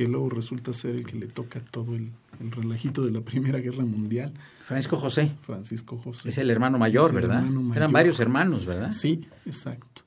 [0.00, 2.10] que luego resulta ser el que le toca todo el,
[2.52, 4.32] relajito de la Primera Guerra Mundial.
[4.64, 5.32] Francisco José.
[5.42, 6.30] Francisco José.
[6.30, 7.44] Es el hermano mayor, ¿verdad?
[7.76, 8.92] Eran varios hermanos, ¿verdad?
[8.92, 10.00] Sí, exacto.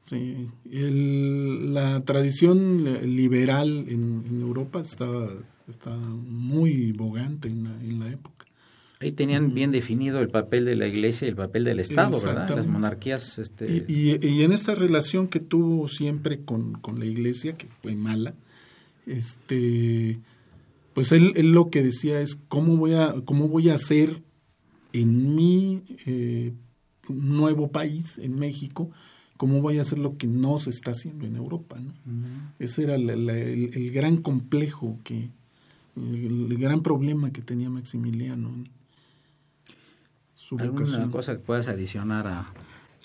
[0.00, 0.48] Sí.
[0.64, 5.28] la tradición liberal en, Europa estaba,
[5.68, 8.46] estaba muy bogante en en la época.
[9.02, 12.48] Ahí tenían bien definido el papel de la Iglesia y el papel del Estado, ¿verdad?
[12.54, 13.38] Las monarquías.
[13.38, 13.84] Este...
[13.88, 18.34] Y, en esta relación que tuvo siempre con, la Iglesia, que fue mala,
[19.06, 20.20] este,
[20.94, 24.22] pues él, lo que decía es cómo voy a, cómo voy a hacer
[24.92, 26.52] en mi eh,
[27.08, 28.90] nuevo país, en México,
[29.36, 31.78] cómo voy a hacer lo que no se está haciendo en Europa.
[31.80, 31.92] ¿no?
[32.58, 35.30] Ese era el, gran complejo que,
[35.96, 38.52] el, gran problema que tenía Maximiliano.
[40.58, 42.52] ¿Alguna cosa que puedas adicionar a,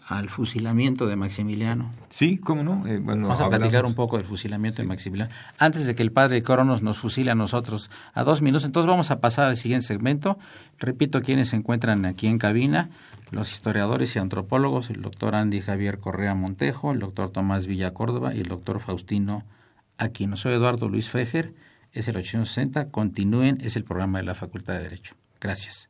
[0.08, 1.92] al fusilamiento de Maximiliano?
[2.10, 2.88] Sí, cómo no.
[2.88, 5.32] Eh, bueno, Vamos a platicar un poco del fusilamiento de Maximiliano.
[5.60, 9.12] Antes de que el padre Coronos nos fusile a nosotros a dos minutos, entonces vamos
[9.12, 10.40] a pasar al siguiente segmento.
[10.80, 12.90] Repito, quienes se encuentran aquí en cabina,
[13.32, 18.34] los historiadores y antropólogos, el doctor Andy Javier Correa Montejo, el doctor Tomás Villa Córdoba
[18.34, 19.44] y el doctor Faustino
[19.98, 20.38] Aquino.
[20.38, 21.54] Soy Eduardo Luis Fejer,
[21.92, 22.92] es el 860.
[22.92, 25.16] Continúen, es el programa de la Facultad de Derecho.
[25.42, 25.90] Gracias.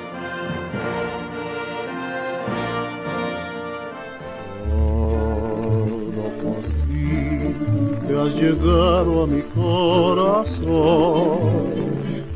[8.41, 10.63] Llegado a mi corazón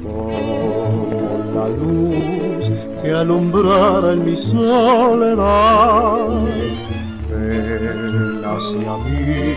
[0.03, 6.27] como la luz que alumbrara en mi soledad.
[7.31, 9.55] Ven hacia mí,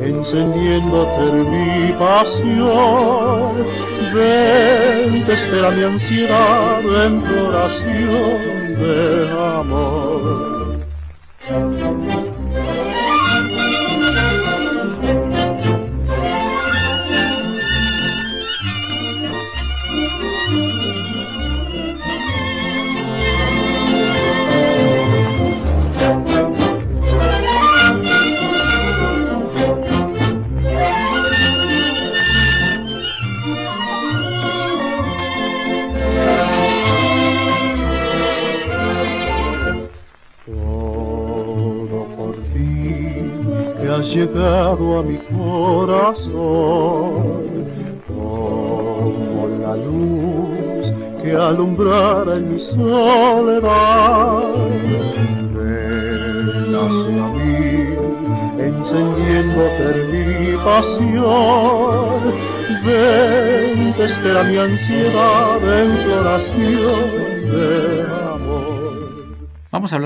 [0.00, 3.52] encendiéndote mi pasión.
[4.14, 8.38] Ven, te espera mi ansiedad en tu oración
[8.80, 10.59] de amor.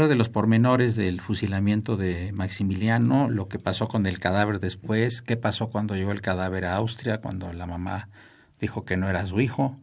[0.05, 5.23] Hablar de los pormenores del fusilamiento de Maximiliano, lo que pasó con el cadáver después,
[5.23, 8.09] qué pasó cuando llegó el cadáver a Austria, cuando la mamá
[8.61, 9.79] dijo que no era su hijo,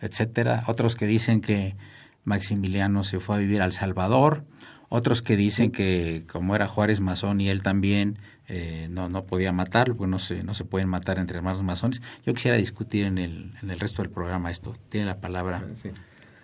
[0.00, 0.64] etcétera.
[0.66, 1.76] Otros que dicen que
[2.24, 4.44] Maximiliano se fue a vivir al Salvador,
[4.88, 9.52] otros que dicen que como era Juárez masón y él también eh, no, no podía
[9.52, 12.02] matarlo, porque no se, no se pueden matar entre hermanos masones.
[12.26, 14.74] Yo quisiera discutir en el, en el resto del programa esto.
[14.88, 15.64] Tiene la palabra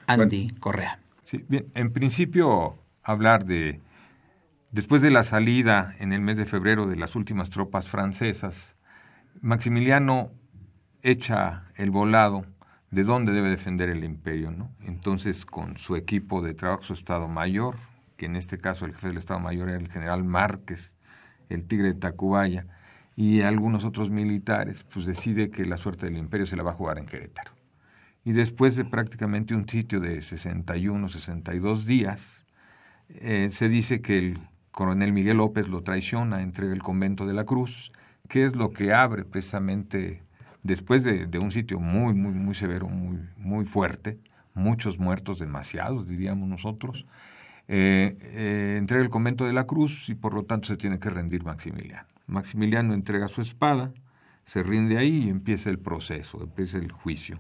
[0.07, 1.01] Andy Correa.
[1.25, 3.81] Sí, bien, en principio hablar de,
[4.73, 8.77] después de la salida en el mes de febrero de las últimas tropas francesas,
[9.41, 10.33] Maximiliano
[11.03, 12.45] echa el volado
[12.91, 14.75] de dónde debe defender el imperio, ¿no?
[14.81, 17.77] Entonces, con su equipo de trabajo, su Estado Mayor,
[18.17, 20.97] que en este caso el jefe del Estado Mayor era el general Márquez,
[21.49, 22.67] el tigre de Tacubaya,
[23.15, 26.75] y algunos otros militares, pues decide que la suerte del imperio se la va a
[26.75, 27.53] jugar en Querétaro.
[28.25, 32.46] y después de prácticamente un sitio de 61, 62 días,
[33.09, 34.39] eh, se dice que el
[34.71, 37.93] coronel Miguel López lo traiciona, entrega el convento de la Cruz,
[38.29, 40.23] que es lo que abre precisamente
[40.63, 44.19] después de, un sitio muy, muy, muy severo, muy, muy fuerte,
[44.55, 47.07] muchos muertos, demasiados, diríamos nosotros,
[47.69, 51.11] eh, eh, entrega el convento de la Cruz y por lo tanto se tiene que
[51.11, 52.09] rendir Maximiliano.
[52.27, 53.93] Maximiliano entrega su espada,
[54.45, 57.39] se rinde ahí y empieza el proceso, empieza el juicio.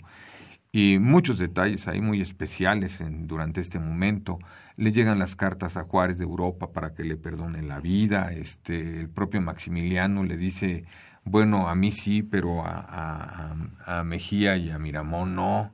[0.73, 4.39] Y muchos detalles ahí muy especiales en, durante este momento.
[4.77, 8.33] Le llegan las cartas a Juárez de Europa para que le perdone la vida.
[8.33, 10.85] Este, el propio Maximiliano le dice,
[11.25, 15.73] bueno, a mí sí, pero a, a, a Mejía y a Miramón no.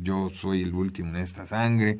[0.00, 1.98] yo soy el último en esta sangre.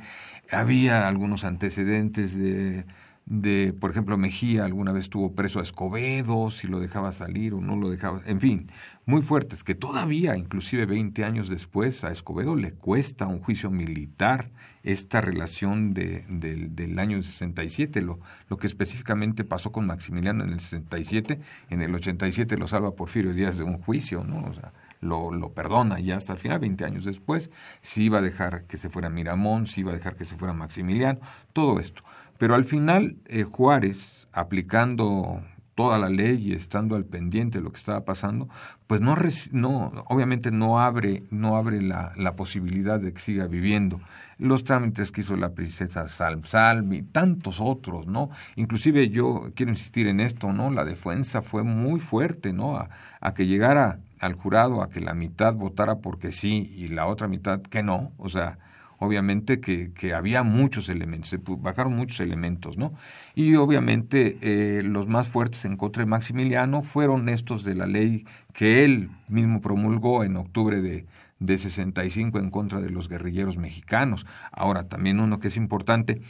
[0.50, 2.84] Había algunos antecedentes de
[3.30, 7.60] de, por ejemplo, Mejía alguna vez estuvo preso a Escobedo, si lo dejaba salir o
[7.60, 8.72] no lo dejaba, en fin,
[9.06, 14.50] muy fuertes, que todavía, inclusive 20 años después, a Escobedo le cuesta un juicio militar
[14.82, 20.60] esta relación de, del año 67, lo, lo que específicamente pasó con Maximiliano en el
[20.60, 21.38] 67,
[21.68, 24.44] en el 87 lo salva Porfirio Díaz de un juicio, ¿no?
[24.48, 27.50] O sea, lo, lo, perdona y hasta el final, 20 años después,
[27.82, 30.54] si iba a dejar que se fuera Miramón, si iba a dejar que se fuera
[30.54, 31.20] Maximiliano,
[31.52, 32.02] todo esto.
[32.38, 35.42] Pero al final eh, Juárez, aplicando
[35.74, 38.48] toda la ley y estando al pendiente de lo que estaba pasando,
[38.87, 39.16] pues no,
[39.52, 44.00] no obviamente no abre, no abre la, la, posibilidad de que siga viviendo.
[44.38, 48.30] Los trámites que hizo la princesa Salm Salm y tantos otros, ¿no?
[48.56, 50.70] Inclusive yo quiero insistir en esto, ¿no?
[50.70, 52.76] La defensa fue muy fuerte, ¿no?
[52.76, 57.06] A, a que llegara al jurado a que la mitad votara porque sí y la
[57.06, 58.59] otra mitad que no, o sea,
[59.00, 62.92] obviamente que, que, había muchos elementos, se bajaron muchos elementos, ¿no?
[63.34, 68.26] Y obviamente eh, los más fuertes en contra de Maximiliano fueron estos de la ley
[68.52, 71.06] que él mismo promulgó en octubre de,
[71.38, 74.26] de 65 en contra de los guerrilleros mexicanos.
[74.52, 76.20] Ahora, también uno que es importante,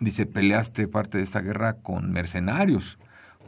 [0.00, 2.98] dice, peleaste parte de esta guerra con mercenarios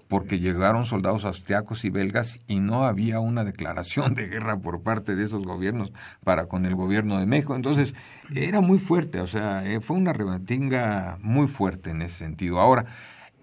[0.09, 5.17] porque llegaron soldados austriacos y belgas y no había una declaración de guerra por parte
[5.17, 5.93] de esos gobiernos
[6.25, 7.57] para con el gobierno de México.
[7.57, 7.95] Entonces,
[8.35, 12.61] era muy fuerte, o sea, eh, fue una rebatinga muy fuerte en ese sentido.
[12.61, 12.85] Ahora,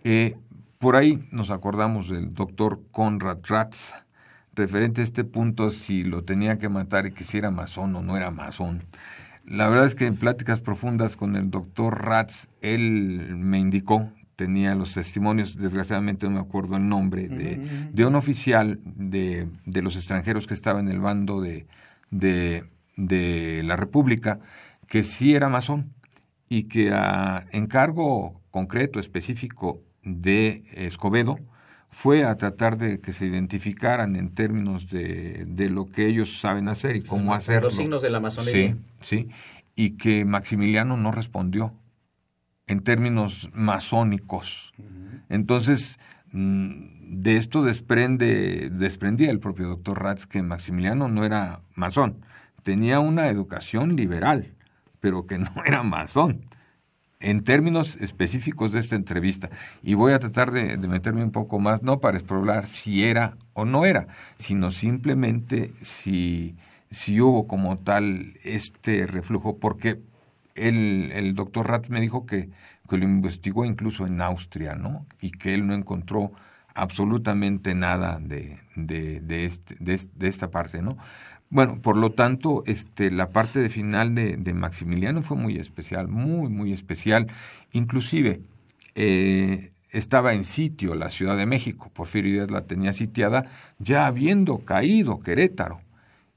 [0.03, 0.35] eh,
[0.77, 3.93] por ahí nos acordamos del doctor Conrad Ratz,
[4.55, 8.01] referente a este punto, si lo tenía que matar y que si era masón o
[8.01, 8.83] no era masón.
[9.45, 14.73] La verdad es que en pláticas profundas con el doctor Ratz, él me indicó tenía
[14.73, 19.97] los testimonios, desgraciadamente no me acuerdo el nombre, de, de un oficial de, de, los
[19.97, 21.67] extranjeros que estaba en el bando de,
[22.09, 22.63] de,
[22.95, 24.39] de la República,
[24.87, 25.91] que sí era masón
[26.47, 31.37] y que a encargo concreto, específico de Escobedo,
[31.89, 36.69] fue a tratar de que se identificaran en términos de, de lo que ellos saben
[36.69, 37.63] hacer y cómo hacerlo.
[37.63, 38.77] Los signos de la masonería.
[39.01, 39.29] Sí, sí,
[39.75, 41.73] y que Maximiliano no respondió
[42.69, 44.73] en términos masónicos.
[45.27, 45.99] Entonces,
[46.31, 52.23] mm, de esto desprende, desprendía el propio doctor Ratz que Maximiliano no era masón,
[52.63, 54.53] tenía una educación liberal,
[54.99, 56.45] pero que no era masón,
[57.19, 59.49] en términos específicos de esta entrevista.
[59.81, 63.35] Y voy a tratar de, de meterme un poco más, no para explorar si era
[63.53, 66.55] o no era, sino simplemente si,
[66.91, 69.99] si hubo como tal este reflujo, porque
[70.67, 72.49] el, el doctor Ratz me dijo que,
[72.89, 75.05] que lo investigó incluso en Austria, ¿no?
[75.21, 76.31] Y que él no encontró
[76.75, 80.97] absolutamente nada de, de, de, este, de, esta parte, ¿no?
[81.49, 86.07] Bueno, por lo tanto, este, la parte de final de, de Maximiliano fue muy especial,
[86.07, 87.27] muy, muy especial.
[87.71, 88.41] Inclusive,
[88.95, 93.45] eh, estaba en sitio la Ciudad de México, Porfirio Díaz la tenía sitiada,
[93.79, 95.81] ya habiendo caído Querétaro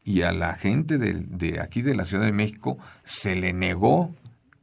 [0.05, 4.15] y a la gente de, de, aquí de la Ciudad de México se le negó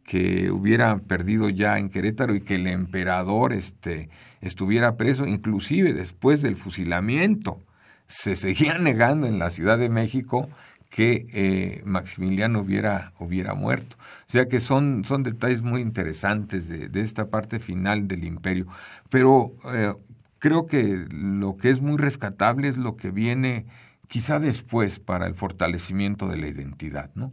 [0.10, 4.10] que hubiera perdido ya en Querétaro y que el emperador este,
[4.42, 7.60] estuviera preso, inclusive después del fusilamiento.
[8.08, 10.50] Se seguía negando en la Ciudad de México
[10.90, 13.98] que eh, Maximiliano hubiera, hubiera muerto.
[14.28, 18.66] O sea que son, son detalles muy interesantes de, de esta parte final del imperio.
[19.12, 19.94] Pero eh,
[20.40, 23.68] creo que lo que es muy rescatable es lo que viene
[24.10, 27.32] quizá después para el fortalecimiento de la identidad, ¿no?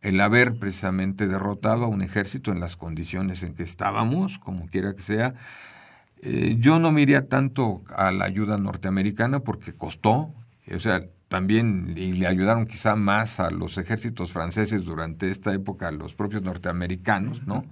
[0.00, 4.94] El haber precisamente derrotado a un ejército en las condiciones en que estábamos, como quiera
[4.94, 5.34] que sea.
[6.22, 10.32] Eh, yo no me iría tanto a la ayuda norteamericana porque costó,
[10.74, 15.90] o sea, también y le ayudaron quizá más a los ejércitos franceses durante esta época,
[15.90, 17.66] los propios norteamericanos, ¿no?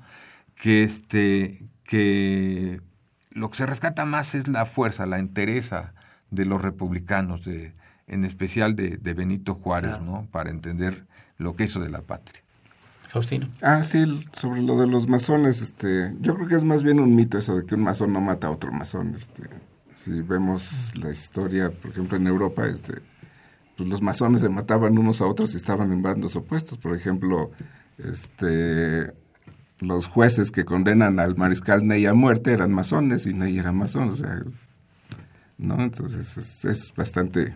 [0.55, 2.83] Que este, que
[3.31, 5.95] lo que se rescata más es la fuerza, la entereza
[6.31, 7.73] de los republicanos, de,
[8.07, 10.27] en especial de, de Benito Juárez, ¿no?
[10.31, 11.07] Para entender
[11.39, 12.43] lo que hizo de la patria.
[13.09, 13.49] Faustino.
[13.63, 17.15] Ah, sí, sobre lo de los masones, este, yo creo que es más bien un
[17.15, 19.45] mito eso de que un masón no mata a otro masón, este,
[19.95, 22.95] si vemos la historia, por ejemplo, en Europa, este,
[23.77, 27.53] pues los masones se mataban unos a otros y estaban en bandos opuestos, por ejemplo,
[27.99, 29.13] este,
[29.79, 34.09] los jueces que condenan al mariscal Ney a muerte eran masones y Ney era masón,
[34.09, 34.43] o sea,
[35.59, 35.81] ¿no?
[35.81, 37.55] Entonces es, es bastante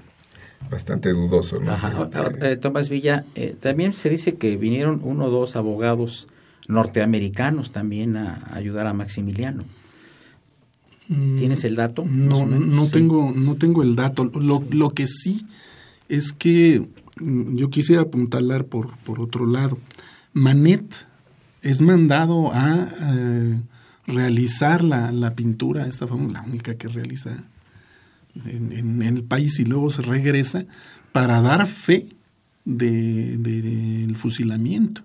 [0.71, 1.61] bastante dudoso.
[1.61, 1.73] ¿no?
[1.73, 1.93] Ajá.
[2.03, 6.29] Este, Eh, Tomás Villa, eh, también se dice que vinieron uno o dos abogados
[6.69, 9.65] norteamericanos también a, ayudar a Maximiliano.
[11.39, 12.05] ¿Tienes el dato?
[12.05, 12.93] No, no Sí.
[12.93, 14.25] tengo, no tengo el dato.
[14.27, 15.47] Lo, lo que sí
[16.11, 16.87] es que
[17.19, 19.79] mm, yo quisiera apuntalar por, por otro lado.
[20.35, 21.07] Manet
[21.63, 23.55] es mandado a eh,
[24.07, 27.31] realizar la, la pintura, esta fue la única que realiza
[28.47, 30.65] en, en- en el país y luego se regresa
[31.13, 32.07] para dar fe
[32.65, 35.03] del de, del fusilamiento.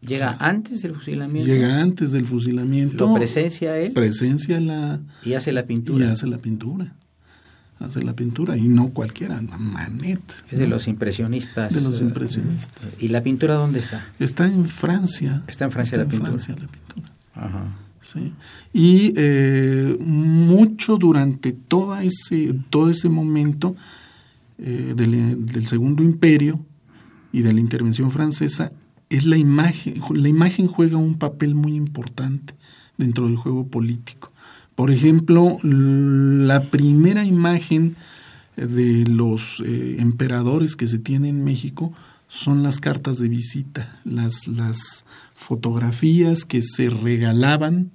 [0.00, 1.46] Llega antes del fusilamiento.
[1.52, 3.06] Llega antes del fusilamiento.
[3.06, 6.10] Lo presencia él Presencia la, y hace la y pintura.
[6.10, 6.94] hace la pintura.
[7.78, 10.20] Hace la pintura y no cualquiera, Manet.
[10.50, 10.74] Es de ¿no?
[10.74, 11.74] los impresionistas.
[11.74, 13.02] De los eh, impresionistas.
[13.02, 14.06] ¿Y la pintura dónde está?
[14.18, 15.42] Está en Francia.
[15.46, 16.28] Está en Francia la pintura.
[16.30, 17.12] Francia la pintura.
[17.34, 17.64] Ajá.
[18.00, 18.32] Sí.
[18.72, 23.76] Y eh, mucho durante toda ese, todo ese momento
[24.58, 26.60] eh, del, del Segundo Imperio
[27.32, 28.72] y de la intervención francesa,
[29.10, 32.54] es la imagen, la imagen juega un papel muy importante
[32.96, 34.32] dentro del juego político.
[34.76, 37.96] Por ejemplo, la primera imagen
[38.56, 41.92] de los eh, emperadores que se tiene en México
[42.28, 45.04] son las cartas de visita, las, las
[45.40, 47.90] fotografías que se regalaban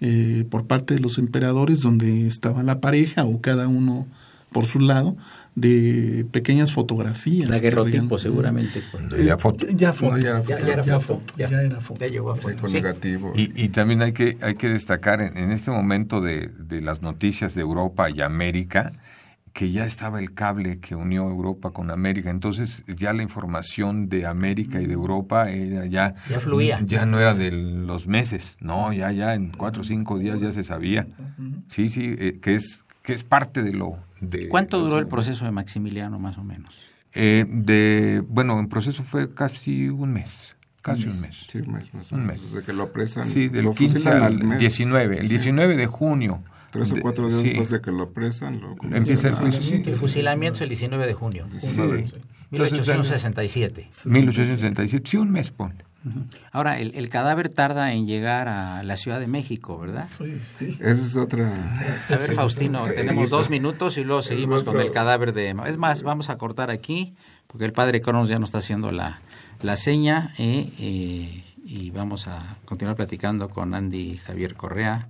[0.00, 4.06] eh, por parte de los emperadores donde estaba la pareja o cada uno
[4.52, 5.16] por su lado
[5.54, 7.48] de pequeñas fotografías.
[7.48, 8.78] La que guerrotipo regalan- seguramente.
[9.18, 9.66] Eh, Ya foto.
[9.68, 10.12] Ya foto.
[10.16, 10.48] No, ya foto.
[10.48, 11.22] ya era foto.
[11.36, 12.00] Ya, era foto.
[12.00, 12.68] Ya llegó a foto.
[12.68, 12.74] Sí.
[12.74, 13.32] negativo.
[13.34, 17.02] Y, y también hay que, hay que destacar en, en este momento de, de las
[17.02, 18.92] noticias de Europa y América,
[19.56, 22.28] que ya estaba el cable que unió Europa con América.
[22.28, 26.78] Entonces ya la información de América y de Europa era ya, Ya fluía.
[26.84, 30.52] Ya no era de los meses, no, ya, ya en cuatro o cinco días ya
[30.52, 31.06] se sabía.
[31.68, 33.96] Sí, sí, eh, que es que es parte de lo...
[34.20, 36.78] De, ¿Cuánto duró el proceso de Maximiliano más o menos?
[37.14, 41.46] Eh, de, bueno, el proceso fue casi un mes, casi un mes.
[41.48, 42.42] Sí, un mes, más o Un menos.
[42.42, 42.52] mes.
[42.52, 43.24] Desde que lo apresan.
[43.26, 44.58] Sí, del lo 15 fusilan al mes.
[44.58, 45.28] 19, el Sí.
[45.30, 46.42] 19 de junio.
[46.70, 47.48] Tres o cuatro días sí.
[47.48, 48.60] después de que lo apresan.
[48.60, 49.82] Lo Empieza el juicio, sí.
[49.84, 51.46] El fusilamiento es el 19 de junio.
[51.60, 51.80] Sí.
[52.50, 53.88] 1867.
[54.04, 55.84] 1867, sí, un mes, ponle.
[56.52, 60.08] Ahora, el, el cadáver tarda en llegar a la Ciudad de México, ¿verdad?
[60.60, 61.52] Esa es otra.
[62.08, 65.56] A ver, Faustino, tenemos dos minutos y luego seguimos con el cadáver de...
[65.66, 67.14] Es más, vamos a cortar aquí,
[67.48, 69.20] porque el padre Cronos ya nos está haciendo la,
[69.62, 75.08] la seña, eh, eh, y vamos a continuar platicando con Andy Javier Correa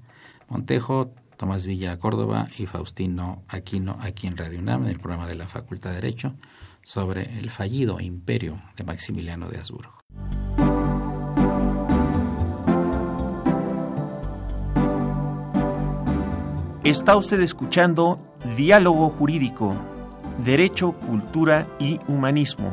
[0.48, 5.34] Montejo, Tomás Villa Córdoba y Faustino Aquino, aquí en Radio UNAM, en el programa de
[5.34, 6.34] la Facultad de Derecho,
[6.82, 9.96] sobre el fallido imperio de Maximiliano de Habsburgo.
[16.84, 18.20] Está usted escuchando
[18.56, 19.74] Diálogo Jurídico,
[20.44, 22.72] Derecho, Cultura y Humanismo.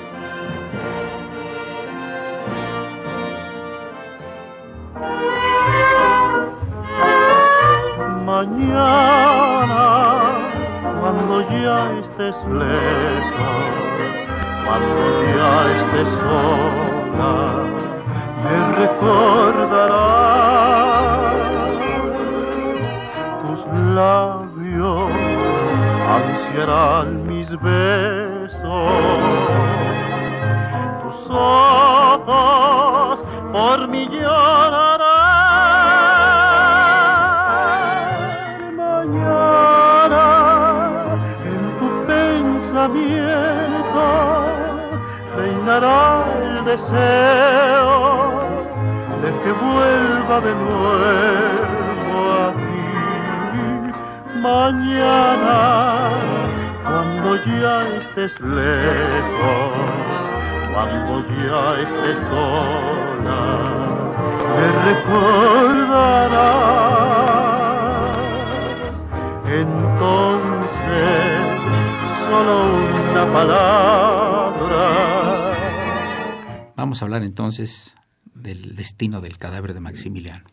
[77.51, 77.95] Entonces
[78.33, 80.45] del destino del cadáver de Maximiliano.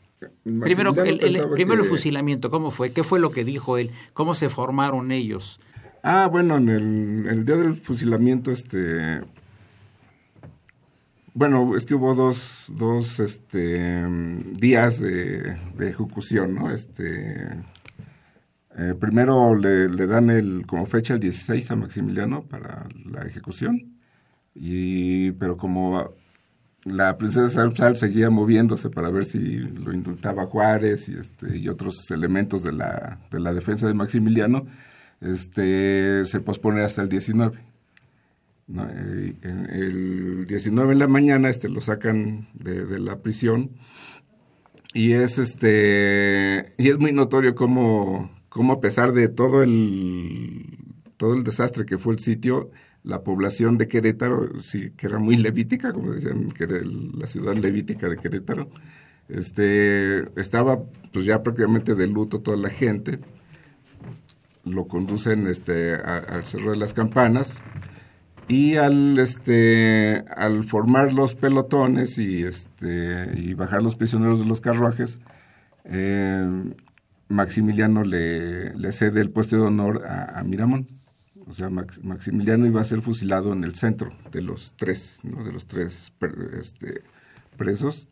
[0.45, 2.91] Maximiliano Primero, el, primero el fusilamiento, ¿cómo fue?
[2.91, 3.93] ¿Qué fue lo que dijo él?
[4.15, 5.61] ¿Cómo se formaron ellos?
[6.03, 9.21] Ah, bueno, en el, el día del fusilamiento, este...
[11.35, 14.05] Bueno, es que hubo dos, dos este,
[14.55, 16.73] días de, de ejecución, ¿no?
[16.73, 17.49] Este,
[18.77, 24.01] eh, primero le, le dan el, como fecha el 16 a Maximiliano para la ejecución,
[24.53, 26.13] y, pero como
[26.89, 32.11] la princesa Salazar seguía moviéndose para ver si lo indultaba Juárez y, este, y otros
[32.11, 34.67] elementos de la, de la defensa de Maximiliano,
[35.21, 37.59] este, se pospone hasta el 19.
[38.69, 38.87] ¿no?
[38.91, 43.71] Eh, el 19 en la mañana este, lo sacan de, de la prisión
[44.95, 50.79] y es este y es muy notorio cómo, cómo a pesar de todo el
[51.17, 52.71] todo el desastre que fue el sitio
[53.05, 58.09] la población de Querétaro sí que era muy levítica como decían que la ciudad levítica
[58.09, 58.69] de Querétaro
[59.29, 60.83] este estaba
[61.13, 63.21] pues ya prácticamente de luto toda la gente.
[64.65, 67.63] Lo conducen este al cerro de las campanas
[68.49, 74.61] y al este al formar los pelotones y este y bajar los prisioneros de los
[74.61, 75.21] carruajes
[75.85, 76.47] eh,
[77.29, 80.98] Maximiliano le, le cede el puesto de honor a Miramón
[81.49, 85.43] o sea Max- Maximiliano iba a ser fusilado en el centro de los tres ¿no?
[85.45, 86.13] de los tres
[86.61, 87.03] este,
[87.57, 88.09] presos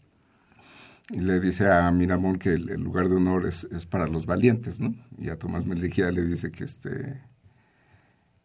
[1.10, 4.26] y le dice a Miramón que el, el lugar de honor es, es para los
[4.26, 7.20] valientes no y a Tomás Mejía le dice que este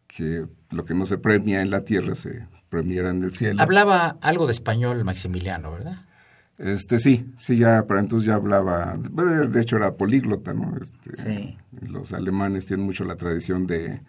[0.06, 3.62] que lo que no se premia en la tierra se premiará en el cielo.
[3.62, 6.02] Hablaba algo de español Maximiliano, ¿verdad?
[6.58, 10.76] Este sí, sí ya para entonces ya hablaba, de hecho era políglota, ¿no?
[10.80, 11.58] Este, Sí.
[11.88, 14.00] Los alemanes tienen mucho la tradición de,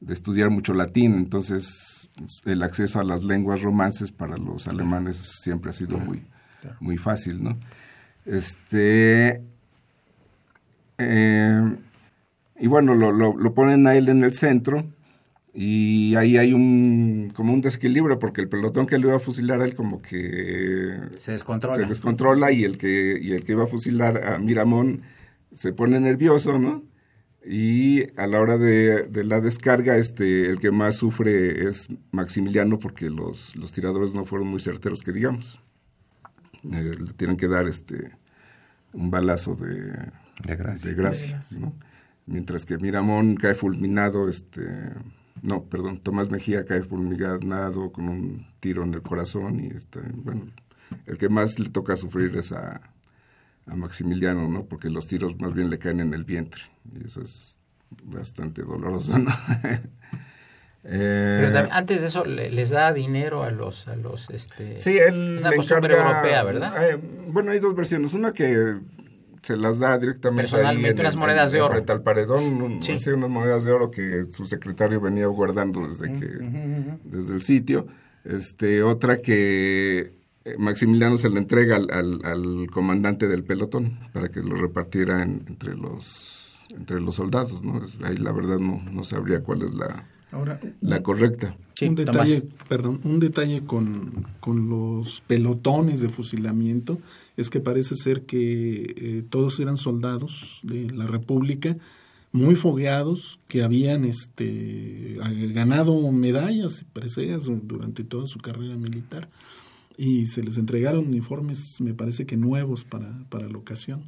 [0.00, 2.12] de estudiar mucho latín, entonces
[2.44, 6.24] el acceso a las lenguas romances para los alemanes siempre ha sido muy,
[6.80, 7.58] muy fácil, ¿no?
[8.24, 9.42] Este
[10.98, 11.76] eh,
[12.60, 14.84] y bueno, lo, lo, lo ponen a él en el centro
[15.54, 19.60] y ahí hay un como un desequilibrio porque el pelotón que le iba a fusilar
[19.60, 21.74] a él como que Se descontrola.
[21.76, 25.02] se descontrola y el que y el que iba a fusilar a Miramón
[25.52, 26.82] se pone nervioso, ¿no?
[27.44, 32.78] Y a la hora de, de la descarga, este, el que más sufre es Maximiliano
[32.78, 35.62] porque los, los tiradores no fueron muy certeros, que digamos.
[36.64, 38.12] Eh, le tienen que dar este
[38.92, 39.92] un balazo de,
[40.44, 40.88] De gracia.
[40.88, 41.74] de gracia, ¿no?
[42.26, 44.62] Mientras que Miramón cae fulminado, este,
[45.40, 50.46] no, perdón, Tomás Mejía cae fulminado con un tiro en el corazón y este, bueno,
[51.06, 52.80] el que más le toca sufrir es a,
[53.68, 54.64] a Maximiliano, ¿no?
[54.64, 56.62] Porque los tiros más bien le caen en el vientre
[56.94, 57.58] y eso es
[58.04, 59.30] bastante doloroso, ¿no?
[60.84, 64.78] Eh, Pero también, antes de eso le- les da dinero a los a los este
[64.78, 66.90] Sí, él es una le costumbre encarga- europea, ¿verdad?
[66.90, 66.98] eh,
[67.30, 68.14] bueno, hay dos versiones.
[68.14, 68.76] Una que
[69.42, 71.74] se las da directamente Personalmente, en unas monedas en- de oro.
[71.74, 72.96] frente al paredón, un- Sí.
[73.10, 76.26] unas monedas de oro que su secretario venía guardando desde que
[77.04, 77.86] desde el sitio.
[78.24, 80.12] Este, otra que
[80.58, 85.42] Maximiliano se le entrega al, al- al comandante del pelotón para que lo repartiera en-
[85.48, 87.82] entre los entre los soldados, ¿no?
[87.82, 91.56] Es- ahí la verdad no, no sabría cuál es la, Ahora, la correcta.
[91.74, 92.28] Sí, un Tomás.
[92.28, 96.98] detalle, perdón, un detalle con, con los pelotones de fusilamiento
[97.38, 101.74] es que parece ser que eh, todos eran soldados de la República
[102.32, 109.30] muy fogueados que habían este a- ganado medallas preseas durante toda su carrera militar
[109.98, 114.02] y se les entregaron uniformes me parece que nuevos para, para la ocasión.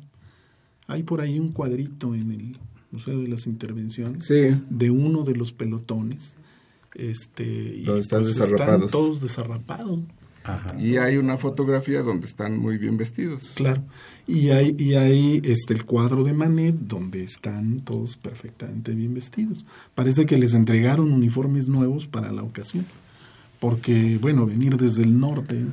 [0.87, 2.57] Hay por ahí un cuadrito en el
[2.93, 4.57] Museo de las Intervenciones Sí.
[4.71, 6.37] de uno de los pelotones.
[6.95, 10.01] Este, y están pues están todos desarrapados.
[10.79, 13.53] Y hay una fotografía donde están muy bien vestidos.
[13.55, 13.83] Claro.
[14.27, 19.65] Y hay, y hay este, el cuadro de Manet donde están todos perfectamente bien vestidos.
[19.95, 22.87] Parece que les entregaron uniformes nuevos para la ocasión.
[23.61, 25.65] Porque, bueno, venir desde el norte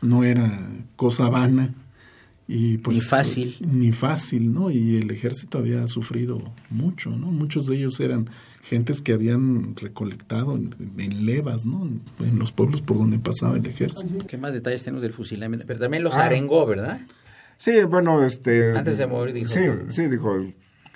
[0.00, 0.58] no era
[0.96, 1.74] cosa vana.
[2.50, 3.56] Y pues, Ni fácil.
[3.60, 4.70] Ni fácil, ¿no?
[4.70, 6.40] Y el ejército había sufrido
[6.70, 7.26] mucho, ¿no?
[7.26, 8.24] Muchos de ellos eran
[8.62, 11.86] gentes que habían recolectado en, en levas, ¿no?
[11.86, 14.24] En, en los pueblos por donde pasaba el ejército.
[14.26, 15.66] ¿Qué más detalles tenemos del fusilamiento?
[15.66, 16.24] Pero también los Ah.
[16.24, 17.00] arengó, ¿verdad?
[17.58, 18.74] Sí, bueno, este...
[18.78, 19.60] Antes de morir dijo- Sí,
[19.90, 20.38] sí, dijo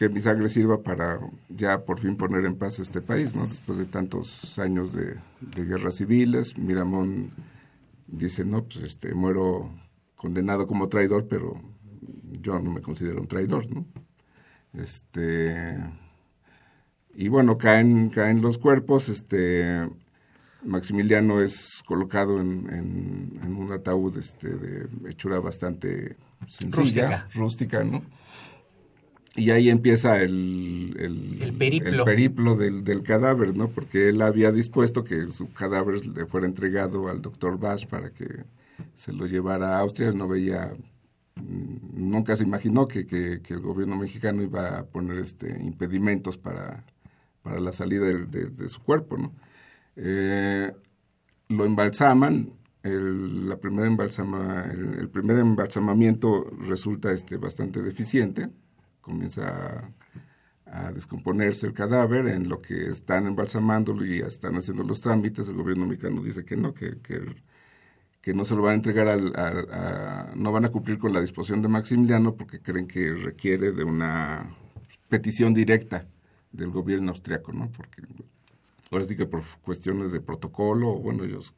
[0.03, 3.47] que mi sangre sirva para ya por fin poner en paz este país, ¿no?
[3.47, 7.31] Después de tantos años de, de guerras civiles, Miramón
[8.09, 9.71] dice, no, pues este, muero
[10.17, 11.55] condenado como traidor, pero
[12.41, 13.85] yo no me considero un traidor, ¿no?
[14.75, 15.79] Este...
[17.15, 19.89] Y bueno, caen, caen los cuerpos, este...
[20.65, 26.17] Maximiliano es colocado en, en- en un ataúd este, de hechura bastante
[26.49, 27.29] sencilla, Rústica.
[27.35, 28.03] rústica, ¿no?
[29.35, 31.89] Y ahí empieza el, el, El periplo.
[31.91, 33.69] el periplo del, del cadáver, ¿no?
[33.69, 38.45] Porque él había dispuesto que su cadáver le fuera entregado al doctor Bach para que
[38.95, 40.13] se lo llevara a Austria.
[40.13, 40.75] No veía,
[41.37, 46.37] mm, nunca se imaginó que, que- que el gobierno mexicano iba a poner este impedimentos
[46.37, 46.85] para,
[47.43, 49.33] para la salida de, de- de su cuerpo, ¿no?
[49.97, 50.73] Eh,
[51.49, 52.51] lo embalsaman,
[52.83, 58.51] el, la primera embalsama, el, el primer embalsamamiento resulta este, bastante deficiente,
[59.03, 59.93] comienza
[60.67, 65.57] a, descomponerse el cadáver, en lo que están embalsamándolo y están haciendo los trámites, el
[65.57, 67.21] gobierno mexicano dice que no, que, que,
[68.21, 71.21] que no se lo van a entregar, al, a- no van a cumplir con la
[71.21, 74.49] disposición de Maximiliano porque creen que requiere de una
[75.09, 76.07] petición directa
[76.53, 77.71] del gobierno austriaco, ¿no?
[77.73, 78.03] Porque
[78.91, 81.55] ahora sí que por cuestiones de protocolo, bueno, ellos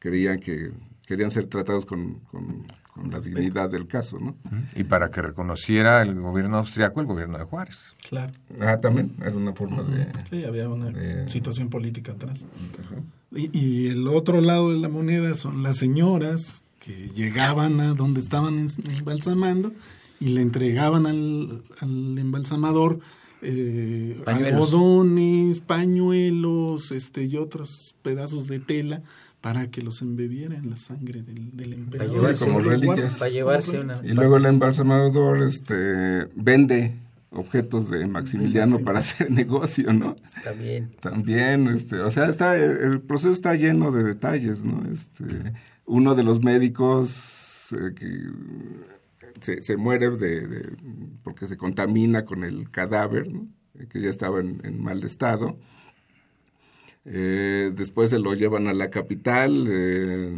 [0.00, 0.72] querían que
[1.12, 4.36] querían ser tratados con, con- con la dignidad del caso, ¿no?
[4.76, 7.94] Y para que reconociera el gobierno austriaco el gobierno de Juárez.
[8.08, 8.32] Claro.
[8.60, 10.08] Ah, también era una forma de...
[10.28, 12.44] Sí, había una situación política atrás.
[13.34, 18.20] Y, y el otro lado de la moneda son las señoras que llegaban a donde
[18.20, 18.66] estaban
[18.98, 19.72] embalsamando
[20.20, 22.98] y le entregaban al, al embalsamador
[23.40, 24.52] eh, Pañuelos.
[24.52, 29.00] algodones, pañuelos este, y otros pedazos de tela
[29.42, 32.16] para que los embebiera en la sangre del, del emperador.
[32.16, 33.18] llevarse- como reliquias.
[33.18, 34.00] Para llevarse una...
[34.02, 36.94] Y luego el embalsamador este, vende
[37.30, 40.16] objetos de Maximiliano para hacer negocio, ¿no?
[40.58, 40.90] Bien.
[41.00, 44.82] También, este, o sea, está el proceso está lleno de detalles, ¿no?
[44.90, 45.24] Este,
[45.86, 48.08] uno de los médicos eh, que
[49.40, 50.76] se, se muere de, de-
[51.22, 53.48] porque se contamina con el cadáver, ¿no?
[53.88, 55.58] que ya estaba en, en mal estado.
[57.04, 59.66] Eh, después se lo llevan a la capital.
[59.68, 60.36] eh,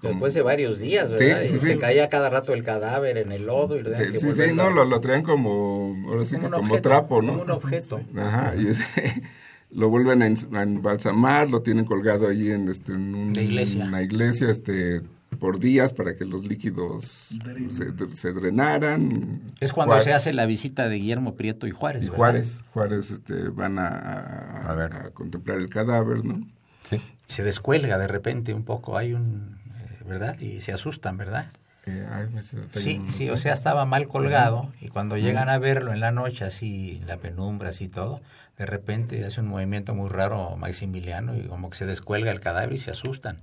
[0.00, 1.42] como- Después de varios días, Sí, ¿verdad?
[1.46, 1.66] sí, Y sí.
[1.66, 4.68] se caía cada rato el cadáver en el lodo y lo Sí, sí, sí, no,
[4.70, 7.28] lo, lo traían como, ahora sí un como objeto, trapo, ¿no?
[7.32, 8.00] como un objeto.
[8.16, 8.84] Ajá, y ese-
[9.70, 13.86] lo vuelven a, embalsamar, lo tienen colgado allí en, este, en un- iglesia.
[13.86, 15.00] una iglesia este,
[15.44, 19.42] por días para que los líquidos se, se drenaran.
[19.60, 22.16] Es cuando Juárez- se hace la visita de Guillermo Prieto y Juárez, y ¿verdad?
[22.16, 24.94] Juárez, Juárez este, van a, a- A ver.
[24.96, 26.40] a contemplar el cadáver, ¿no?
[26.82, 26.98] Sí.
[27.26, 29.58] Se descuelga de repente un poco, hay un...
[29.76, 30.40] eh, ¿Verdad?
[30.40, 31.50] Y se asustan, ¿verdad?
[31.84, 32.28] Eh, ay,
[32.72, 33.30] Sí, sí, sé.
[33.30, 37.06] o sea, estaba mal colgado y cuando llegan a verlo en la noche, así, en
[37.06, 38.22] la penumbra, así todo,
[38.56, 42.72] de repente hace un movimiento muy raro Maximiliano y como que se descuelga el cadáver
[42.72, 43.40] y se asustan.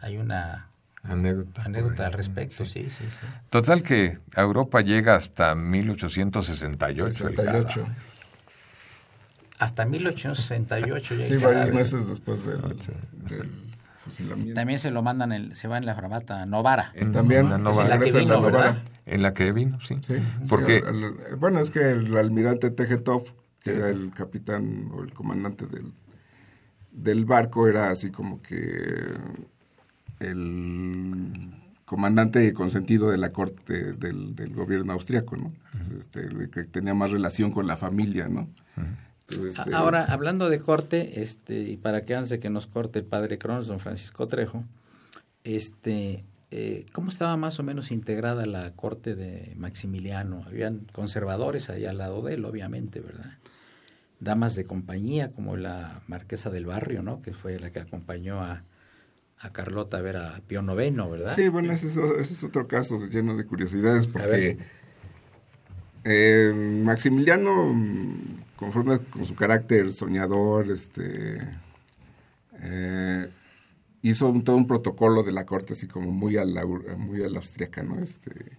[0.00, 0.68] Hay una
[1.02, 1.62] Anécdota.
[1.62, 3.26] anécdota al respecto, sí, sí, sí.
[3.50, 7.34] Total que a Europa llega hasta 1868 el 68.
[7.80, 7.96] cadáver.
[9.58, 13.50] Hasta 1868 ya Sí, el varios meses después del, del
[14.04, 14.54] fusilamiento.
[14.54, 16.92] También se lo mandan, el, se va en la fragata Novara.
[16.94, 17.88] En También la Novara.
[17.88, 19.98] la que regresa en la que vino, sí.
[20.06, 20.14] Sí,
[20.48, 20.82] Porque
[21.38, 23.24] bueno, es que el almirante Tejetov,
[23.60, 25.92] que era el capitán o el comandante del,
[26.92, 28.58] del barco, era así como que
[30.20, 31.50] el
[31.84, 35.50] comandante consentido de la corte del, del gobierno austriaco, ¿no?
[35.98, 38.48] Este, el que tenía más relación con la familia, ¿no?
[39.28, 42.98] Entonces, este, Ahora, hablando de corte, este, y para que antes de que nos corte
[42.98, 44.64] el padre Cronos, don Francisco Trejo,
[45.44, 50.42] este, eh, ¿cómo estaba más o menos integrada la corte de Maximiliano?
[50.46, 53.32] Habían conservadores ahí al lado de él, obviamente, ¿verdad?
[54.20, 57.22] Damas de compañía, como la marquesa del barrio, ¿no?
[57.22, 58.64] Que fue la que acompañó a,
[59.40, 61.34] a Carlota a ver a Pío IX, ¿verdad?
[61.36, 64.58] Sí, bueno, ese es, ese es otro caso lleno de curiosidades porque
[66.04, 66.52] eh,
[66.84, 67.74] Maximiliano,
[68.56, 71.38] conforme con su carácter soñador, este,
[72.60, 73.28] eh,
[74.02, 77.28] hizo un- todo un protocolo de la corte así como muy a la, muy a
[77.28, 77.98] la austriaca, ¿no?
[78.00, 78.58] Este,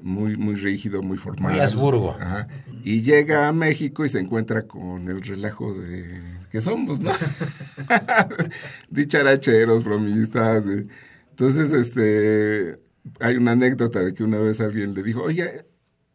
[0.00, 1.52] muy, muy rígido, muy formal.
[1.52, 2.16] Muy Habsburgo.
[2.20, 2.48] Ajá.
[2.82, 6.20] Y llega a México y se encuentra con el relajo de
[6.54, 7.10] que somos, ¿no?
[8.88, 10.64] Dicharacheros, bromistas.
[10.64, 10.86] de-
[11.30, 12.76] Entonces, este,
[13.18, 15.66] hay una anécdota de que una vez alguien le dijo, oye,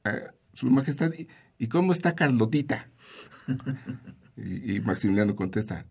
[0.05, 0.23] eh,
[0.53, 1.27] su majestad, ¿y-
[1.57, 2.87] ¿y cómo está Carlotita?
[4.37, 5.85] Y, y Maximiliano contesta,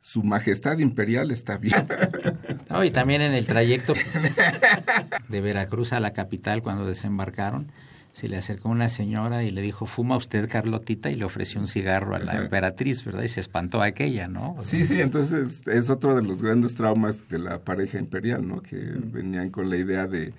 [0.00, 1.74] su majestad imperial está bien.
[2.68, 3.94] No, y también en el trayecto
[5.30, 7.72] de Veracruz a la capital, cuando desembarcaron,
[8.18, 11.68] se le acercó una señora y le dijo, fuma usted, Carlotita, y le ofreció un
[11.68, 12.42] cigarro a la Ajá.
[12.42, 13.22] emperatriz, ¿verdad?
[13.22, 14.56] Y se espantó aquella, ¿no?
[14.60, 18.60] Sí, sí, entonces es otro de los grandes traumas de la pareja imperial, ¿no?
[18.60, 20.34] Que venían con la idea de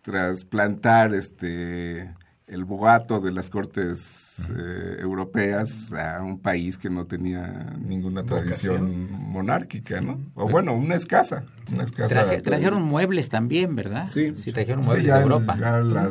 [0.00, 2.10] trasplantar este
[2.50, 9.08] el boato de las cortes eh, europeas a un país que no tenía ninguna tradición
[9.12, 10.18] monárquica, ¿no?
[10.34, 11.44] O bueno, una escasa.
[11.72, 14.08] Una escasa Traje- trajeron muebles también, ¿verdad?
[14.10, 14.34] Sí.
[14.34, 15.56] Sí, trajeron Sí, muebles ya de Europa.
[15.60, 16.10] ya la-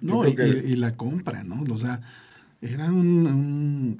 [0.00, 1.62] No, y, que- la compra, ¿no?
[1.72, 2.00] O sea,
[2.60, 3.98] era un...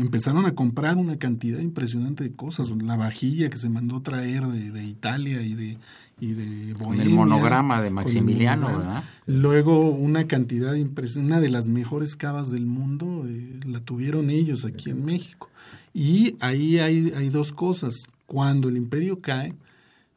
[0.00, 2.70] empezaron a comprar una cantidad impresionante de cosas.
[2.70, 5.78] La vajilla que se mandó traer de, de Italia y de,
[6.20, 8.94] y de Con el Bohemia, monograma de Maximiliano, monograma.
[8.94, 9.04] ¿verdad?
[9.26, 14.64] Luego una cantidad impresionante, una de las mejores cavas del mundo, eh, la tuvieron ellos
[14.64, 15.48] aquí en México.
[15.92, 18.06] Y ahí hay, hay dos cosas.
[18.26, 19.54] Cuando el imperio cae,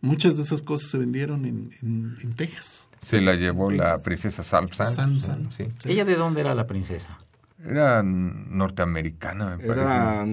[0.02, 2.89] muchas de esas cosas se vendieron en, en, en Texas.
[3.02, 4.91] Se la llevó la princesa Salzan.
[4.91, 5.52] Salzan.
[5.52, 5.66] Sí.
[5.86, 7.18] ¿Ella de dónde era la princesa?
[7.64, 9.86] Era norteamericana, me parece.
[9.86, 10.26] Era,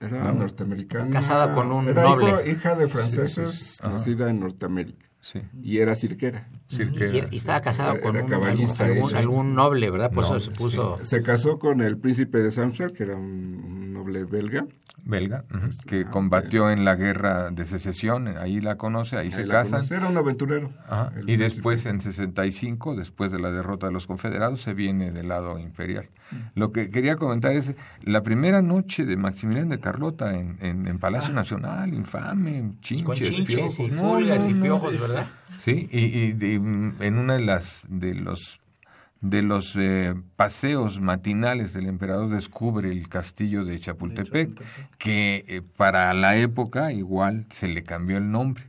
[0.00, 1.10] era norteamericana.
[1.10, 2.28] Casada con un era noble.
[2.30, 5.07] hijo- hija de franceses, nacida en Norteamérica.
[5.20, 5.40] Sí.
[5.62, 6.48] Y era cirquera.
[6.68, 7.12] Cirquera.
[7.12, 8.84] Y, era- y estaba casado Era con un, caballista
[9.16, 10.10] algún, noble, ¿verdad?
[10.12, 10.96] Por Noble, eso se puso...
[11.02, 14.66] Se casó con el príncipe de Samsel, que era un, un noble belga.
[15.04, 19.42] belga, ujú, que Ah, combatió en la guerra de secesión, ahí la conoce, ahí, se
[19.42, 19.82] Ahí casan.
[19.90, 20.70] Era un aventurero.
[20.88, 21.42] Ajá, Y príncipe.
[21.44, 26.08] después en 65, después de la derrota de los confederados, se viene del lado imperial.
[26.54, 30.98] Lo que quería comentar es la primera noche de Maximiliano de Carlota en, en, en
[30.98, 33.78] Palacio Nacional, infame, chinches, Con chinches piojos.
[33.78, 35.26] y No, pulgas no, y no, piojos, ¿verdad?
[35.46, 38.60] Sí, y, y mm, en una de las de los
[39.20, 44.62] de los eh, paseos matinales del emperador descubre el castillo de Chapultepec,
[44.98, 48.64] que eh, para la época igual se le cambió el nombre.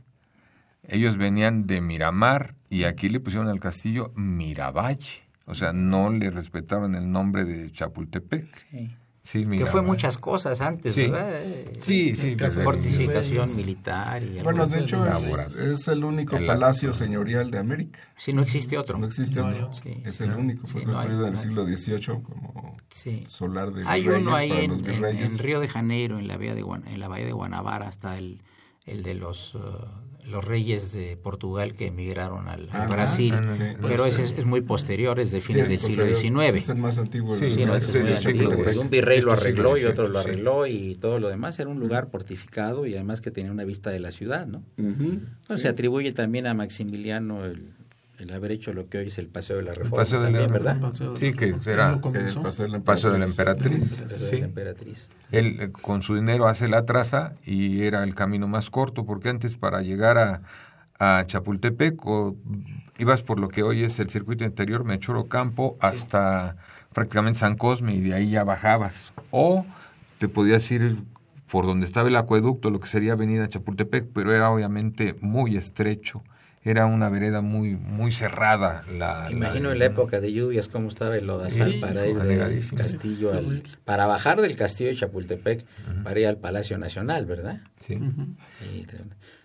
[0.88, 5.22] Ellos venían de Miramar y aquí le pusieron al castillo Miravalle.
[5.46, 8.46] O sea, no le respetaron el nombre de Chapultepec.
[8.70, 8.90] Sí,
[9.32, 11.02] Que fue muchas cosas antes, Sí.
[11.02, 11.30] ¿verdad?
[11.80, 12.34] Sí, sí.
[12.36, 15.04] Casa pero- Fortificación militar y Bueno, de hecho,
[15.72, 18.00] es, el único El- palacio señorial de América.
[18.16, 18.98] Sí, no existe otro.
[18.98, 19.72] No existe otro.
[19.72, 20.24] Sí, es sí.
[20.24, 20.66] el único.
[20.66, 23.24] Fue Sí, no hay- construido en el siglo XVIII como Sí.
[23.28, 25.32] solar de Hay virreyes uno ahí para en, los en- virreyes.
[25.32, 28.18] en Río de Janeiro, en la, bahía de, Guan- en la bahía de Guanabara, hasta
[28.18, 28.42] el,
[28.86, 29.60] el de los, uh,
[30.26, 33.34] los reyes de Portugal que emigraron al, Brasil.
[33.36, 33.62] ah, sí.
[33.80, 36.42] Pero ese es, es muy posterior, es de fines es del siglo.
[36.42, 36.56] XIX.
[36.56, 37.36] Es el más antiguo.
[37.36, 38.80] Sí, no, es muy antiguo.
[38.80, 41.58] un virrey lo Este arregló y otro lo arregló y todo lo demás.
[41.58, 44.62] Era un lugar fortificado y además que tenía una vista de la ciudad, ¿no?
[44.76, 45.22] Bueno,
[45.56, 47.72] Se atribuye también a Maximiliano el,
[48.20, 50.30] el haber hecho lo que hoy es el Paseo de la El Reforma paseo de
[50.30, 50.80] la también, ¿verdad?
[50.80, 51.90] Paseo de- Sí, que ¿Quién será?
[51.94, 52.00] El
[52.42, 53.72] paseo de la paso de la emperatriz.
[53.72, 53.90] emperatriz.
[54.00, 54.40] Paseo de Sí.
[54.40, 55.08] la emperatriz.
[55.32, 59.28] Él eh, con su dinero hace la traza y era el camino más corto, porque
[59.30, 60.42] antes para llegar a,
[60.98, 62.36] a Chapultepec o,
[62.98, 66.56] ibas por lo que hoy es el circuito interior Mechoro Campo hasta
[66.92, 69.12] prácticamente San Cosme y de ahí ya bajabas.
[69.30, 69.64] O
[70.18, 70.96] te podías ir
[71.50, 76.22] por donde estaba el acueducto, lo que sería Avenida Chapultepec, pero era obviamente muy estrecho.
[76.62, 78.82] Era una vereda muy muy cerrada.
[78.92, 82.18] La, Imagino la- en la época de lluvias cómo estaba el lodazal Sí, para ir
[82.18, 85.64] del castillo al, para bajar del castillo de Chapultepec
[86.04, 87.62] para ir al Palacio Nacional, ¿verdad?
[87.78, 87.94] Sí.
[88.74, 88.84] Y.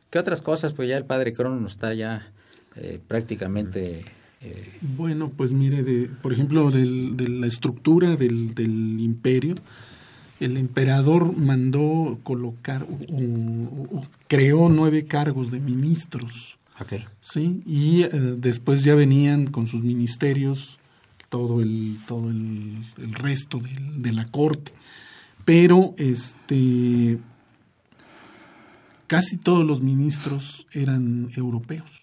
[0.09, 0.73] ¿Qué otras cosas?
[0.73, 2.27] Pues ya el padre Crono está ya
[2.75, 4.03] eh, prácticamente
[4.41, 9.55] eh, Bueno, pues mire, de, por ejemplo, del- de la estructura del, del imperio,
[10.41, 16.93] el emperador mandó colocar, o, o- o creó nueve cargos de ministros, ok.
[17.21, 17.61] ¿sí?
[17.65, 20.77] Y eh, después ya venían con sus ministerios
[21.29, 24.71] todo el, todo el, resto del- de la corte.
[25.43, 27.17] Pero, este,
[29.07, 32.01] casi todos los ministros eran europeos.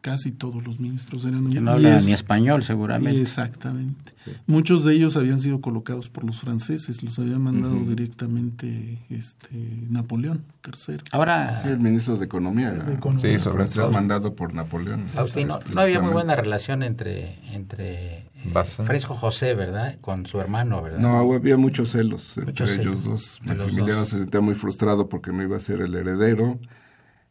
[0.00, 3.20] Casi todos los ministros eran Que no y habla es- ni español seguramente.
[3.20, 4.12] Exactamente.
[4.46, 9.48] Muchos de ellos habían sido colocados por los franceses, los había mandado directamente este
[9.90, 10.98] Napoleón III.
[11.12, 12.70] Ahora, Sí, el ministro de Economía.
[12.70, 12.86] era
[13.18, 13.90] Sí, sobre francés, todo.
[13.90, 15.06] mandado por Napoleón.
[15.08, 18.64] Faustino, no había muy buena relación entre, entre eh.
[18.84, 19.96] Fresco José, ¿verdad?
[20.00, 21.00] Con su hermano, ¿verdad?
[21.00, 23.40] No, había muchos celos entre Muchos celos ellos dos.
[23.44, 26.58] de Maximiliano se sentía muy frustrado porque no iba a ser el heredero.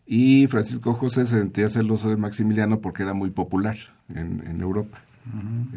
[0.08, 3.76] Y Francisco José se sentía celoso de Maximiliano porque era muy popular
[4.14, 5.00] en, en Europa.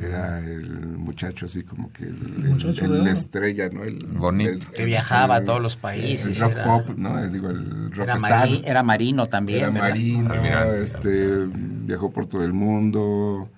[0.01, 3.11] Era el muchacho así como que el, el- muchacho el de oro.
[3.11, 3.83] estrella, ¿no?
[3.83, 4.53] El, Bonito.
[4.53, 7.19] el- Que viajaba el- a todos los países, El rock era- pop, ¿no?
[7.19, 8.31] El, digo, el era, rockstar.
[8.49, 9.89] mari- era marino también, Era ¿verdad?
[9.89, 10.83] marino, Almirante.
[10.85, 11.47] este,
[11.85, 13.49] viajó por todo el mundo,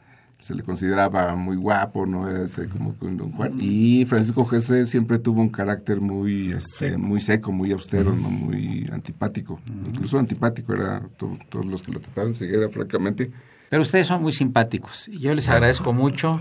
[0.42, 2.28] se le consideraba muy guapo, ¿no?
[2.28, 3.52] Ese, como un Don Juan.
[3.60, 8.28] Y Francisco José siempre tuvo un carácter muy, este, muy seco, muy austero, ¿no?
[8.28, 9.60] Muy antipático.
[9.86, 13.30] Incluso antipático era to- todos los que lo trataban francamente.
[13.70, 15.06] Pero ustedes son muy simpáticos.
[15.08, 16.40] Y Yo les agradezco mucho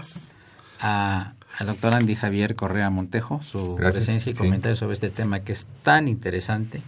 [0.81, 4.37] a, al doctor Andy Javier Correa Montejo su Gracias, presencia y sí.
[4.39, 6.81] comentarios sobre este tema que es tan interesante.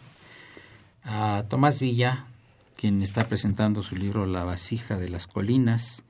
[1.05, 2.26] A Tomás Villa,
[2.76, 6.03] quien está presentando su libro La vasija de las colinas.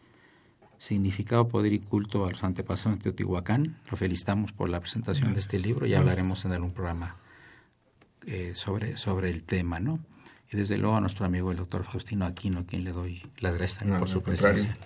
[0.83, 3.77] Significado, poder y culto a los antepasados de Teotihuacán.
[3.89, 5.85] Lo felicitamos por la presentación de este libro.
[5.85, 7.15] Ya hablaremos en algún programa
[8.27, 9.99] eh, sobre, sobre el tema, ¿no?
[10.51, 13.55] Y desde luego a nuestro amigo el doctor Faustino Aquino, a quien le doy las
[13.55, 14.77] gracias también por su presencia.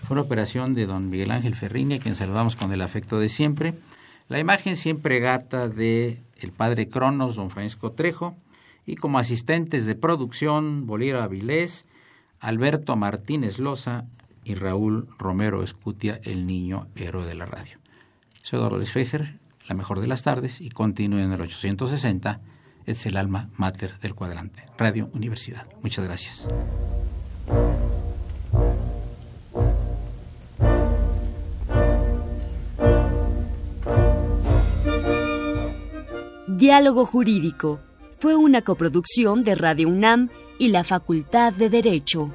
[0.00, 3.30] Fue una operación de don Miguel Ángel Ferrini, a quien saludamos con el afecto de
[3.30, 3.72] siempre.
[4.28, 8.36] La imagen siempre gata de el padre Cronos, don Francisco Trejo,
[8.84, 11.86] y como asistentes de producción, Bolívar Avilés,
[12.40, 14.04] Alberto Martínez Loza
[14.46, 17.78] y Raúl Romero Escutia, el niño héroe de la radio.
[18.44, 22.40] Soy Dolores Fejer, la mejor de las tardes, y continúe en el 860
[22.86, 24.64] es el alma mater del cuadrante.
[24.78, 25.66] Radio Universidad.
[25.82, 26.48] Muchas gracias.
[36.46, 37.80] Diálogo Jurídico
[38.20, 40.30] fue una coproducción de Radio UNAM
[40.60, 42.30] y la Facultad de Derecho.